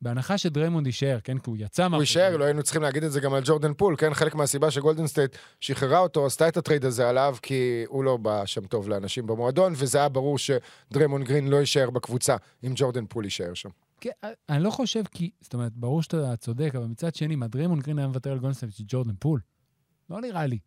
[0.00, 1.38] בהנחה שדריימונד יישאר, כן?
[1.38, 2.02] כי הוא יצא הוא מהחוזה.
[2.02, 4.14] יישאר, לא היינו צריכים להגיד את זה גם על ג'ורדן פול, כן?
[4.14, 8.16] חלק מהסיבה שגולדן סטייט שחררה אותו, עשתה את ה trade הזה עליו, כי הוא לא
[8.16, 12.36] בא שם טוב לאנשים במועדון, וזה היה ברור שדריימונד גרין לא יישאר בקבוצה,
[12.66, 13.70] אם ג'ורדן פול יישאר שם.
[14.00, 14.10] כן,
[14.48, 15.30] אני לא חושב כי...
[15.40, 18.56] זאת אומרת, ברור שאתה צודק, אבל מצד שני, מה דריימונד גרין היה מוותר על גולדן
[18.56, 19.40] סטייט של ג'ורדן פול?
[20.10, 20.58] לא נראה לי.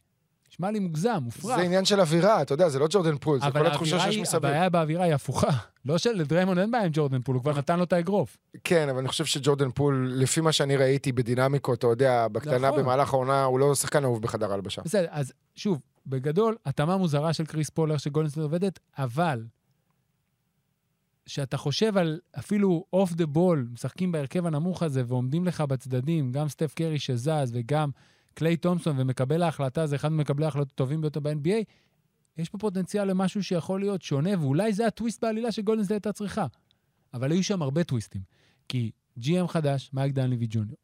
[0.60, 1.56] נשמע לי מוגזם, מופרך.
[1.56, 4.18] זה עניין של אווירה, אתה יודע, זה לא ג'ורדן פול, זה אבל כל התחושה שיש
[4.18, 4.46] מסביב.
[4.46, 5.50] הבעיה באווירה היא הפוכה.
[5.86, 8.38] לא שלדריימונד אין בעיה עם ג'ורדן פול, הוא כבר נתן לו את האגרוף.
[8.64, 12.84] כן, אבל אני חושב שג'ורדן פול, לפי מה שאני ראיתי בדינמיקות, אתה יודע, בקטנה נכון.
[12.84, 14.82] במהלך העונה, הוא לא שחקן אהוב בחדר ההלבשה.
[14.86, 19.46] בסדר, אז שוב, בגדול, התאמה מוזרה של קריס פול, איך שגולדן סטייט עובדת, אבל
[21.26, 26.50] שאתה חושב על אפילו off the ball, משחקים בהרכב הנמוך הזה ועומדים לך בצדדים, גם
[26.50, 27.90] סטף קרי שזז וגם
[28.38, 31.64] קליי תומפסון ומקבל ההחלטה, זה אחד ממקבלי ההחלטות הטובים ביותר ב-NBA,
[32.38, 36.46] יש פה פוטנציאל למשהו שיכול להיות שונה, ואולי זה הטוויסט בעלילה שגולדן סטייט הייתה צריכה.
[37.14, 38.22] אבל היו שם הרבה טוויסטים.
[38.68, 40.78] כי GM חדש, מייק דנלווי ג'וניור.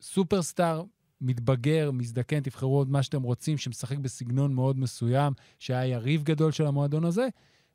[0.00, 0.84] סופרסטאר
[1.20, 6.66] מתבגר, מזדקן, תבחרו עוד מה שאתם רוצים, שמשחק בסגנון מאוד מסוים, שהיה יריב גדול של
[6.66, 7.28] המועדון הזה,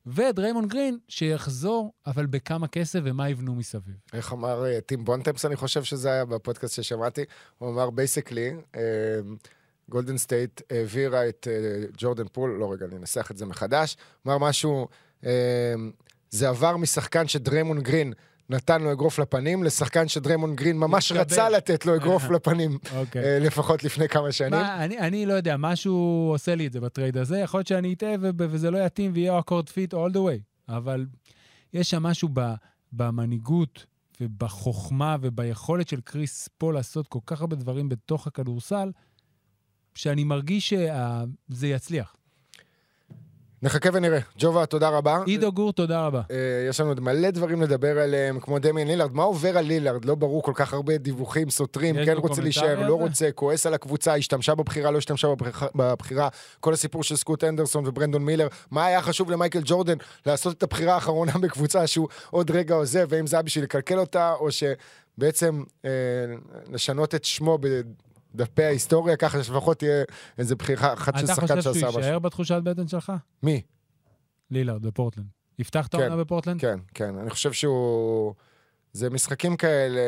[0.05, 3.95] ודריימון גרין, שיחזור, אבל בכמה כסף ומה יבנו מסביב.
[4.13, 7.23] איך אמר אה, טים בונטמפס, אני חושב שזה היה בפודקאסט ששמעתי,
[7.57, 8.53] הוא אמר basically,
[9.89, 11.47] גולדן סטייט העבירה את
[11.97, 13.97] ג'ורדן פול, לא רגע, אני אנסח את זה מחדש,
[14.27, 14.87] אמר משהו,
[15.25, 15.73] אה,
[16.29, 18.13] זה עבר משחקן שדריימון גרין
[18.49, 21.21] נתן לו אגרוף לפנים, לשחקן שדריימון גרין ממש התקבל.
[21.21, 23.23] רצה לתת לו אגרוף לפנים, אוקיי.
[23.23, 24.51] אה, לפחות לפני כמה שנים.
[24.51, 27.67] מה, אני, אני לא יודע, משהו עושה לי את זה ב trade הזה, יכול להיות
[27.67, 31.05] שאני אטעה וזה לא יתאים ויהיה awkward fit all the way, אבל
[31.73, 32.53] יש שם משהו ב-
[32.93, 33.85] במנהיגות
[34.21, 38.91] ובחוכמה וביכולת של קריס פול לעשות כל כך הרבה דברים בתוך הכדורסל,
[39.95, 42.15] שאני מרגיש שזה יצליח.
[43.63, 44.19] נחכה ונראה.
[44.37, 45.19] ג'ובה, תודה רבה.
[45.25, 46.21] עידו גור, תודה רבה.
[46.31, 49.13] אה, יש לנו עוד מלא דברים לדבר עליהם, כמו דמיין לילארד.
[49.13, 50.05] מה עובר על לילארד?
[50.05, 52.93] לא ברור, כל כך הרבה דיווחים סותרים, כן רוצה להישאר, לא?
[52.93, 55.27] רוצה, כועס על הקבוצה, השתמשה בבחירה, לא השתמשה
[55.75, 56.29] בבחירה-.
[56.59, 60.93] כל הסיפור של סקוט אנדרסון וברנדון מילר, מה היה חשוב למייקל ג'ורדן לעשות את הבחירה
[60.93, 65.89] האחרונה בקבוצה שהוא עוד רגע עוזב, והאם זה היה בשביל לקלקל אותה, או שבעצם אה,
[66.71, 67.57] לשנות את שמו
[68.35, 70.03] בדפי ההיסטוריה, ככה שלפחות תהיה
[70.37, 71.99] איזו בחירה אחת של אתה שחקן חושב שעשה שהוא משהו.
[71.99, 73.11] יישאר בתחושת בטן שלך?
[73.43, 73.61] מי?
[74.51, 75.27] לילארד בפורטלנד.
[75.59, 76.61] יפתח את כן, העונה בפורטלנד?
[76.61, 77.17] כן, כן.
[77.17, 78.33] אני חושב שהוא...
[78.93, 80.01] זה משחקים כאלה...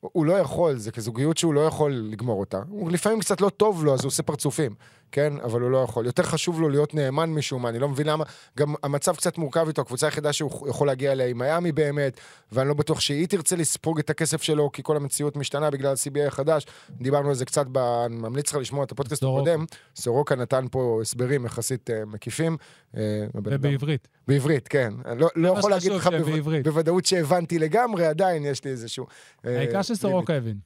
[0.00, 2.60] הוא לא יכול, זה כזוגיות שהוא לא יכול לגמור אותה.
[2.68, 4.74] הוא לפעמים קצת לא טוב לו, אז הוא עושה פרצופים,
[5.12, 5.32] כן?
[5.44, 6.06] אבל הוא לא יכול.
[6.06, 8.24] יותר חשוב לו להיות נאמן משום מה, אני לא מבין למה.
[8.58, 12.20] גם המצב קצת מורכב איתו, הקבוצה היחידה שהוא יכול להגיע אליה היא מיאמי באמת,
[12.52, 16.26] ואני לא בטוח שהיא תרצה לספוג את הכסף שלו, כי כל המציאות משתנה בגלל ה-CBA
[16.26, 16.66] החדש.
[16.90, 17.78] דיברנו על זה קצת, ב...
[17.78, 19.50] אני ממליץ לך לשמוע את הפודקאסט סורוקה.
[19.50, 19.64] הקודם.
[19.96, 22.56] סורוקה נתן פה הסברים יחסית אה, מקיפים.
[22.96, 24.08] אה, ובעברית.
[24.28, 24.92] בעברית, כן.
[25.04, 26.50] אני לא, לא יכול להגיד לך בו-.
[26.64, 29.06] בוודאות שהבנתי לגמרי, עדיין יש לי איזשהו...
[29.46, 30.56] אה, העיקר שסורוקה הבין.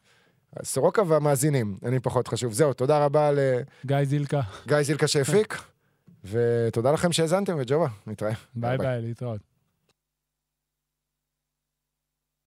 [0.63, 2.53] סורוקה והמאזינים, אני פחות חשוב.
[2.53, 3.31] זהו, תודה רבה
[3.87, 5.63] גיא זילקה, לגיא זילקה שהפיק,
[6.25, 8.33] ותודה לכם שהאזנתם, וג'ובה, נתראה.
[8.55, 9.50] ביי ביי, להתראות.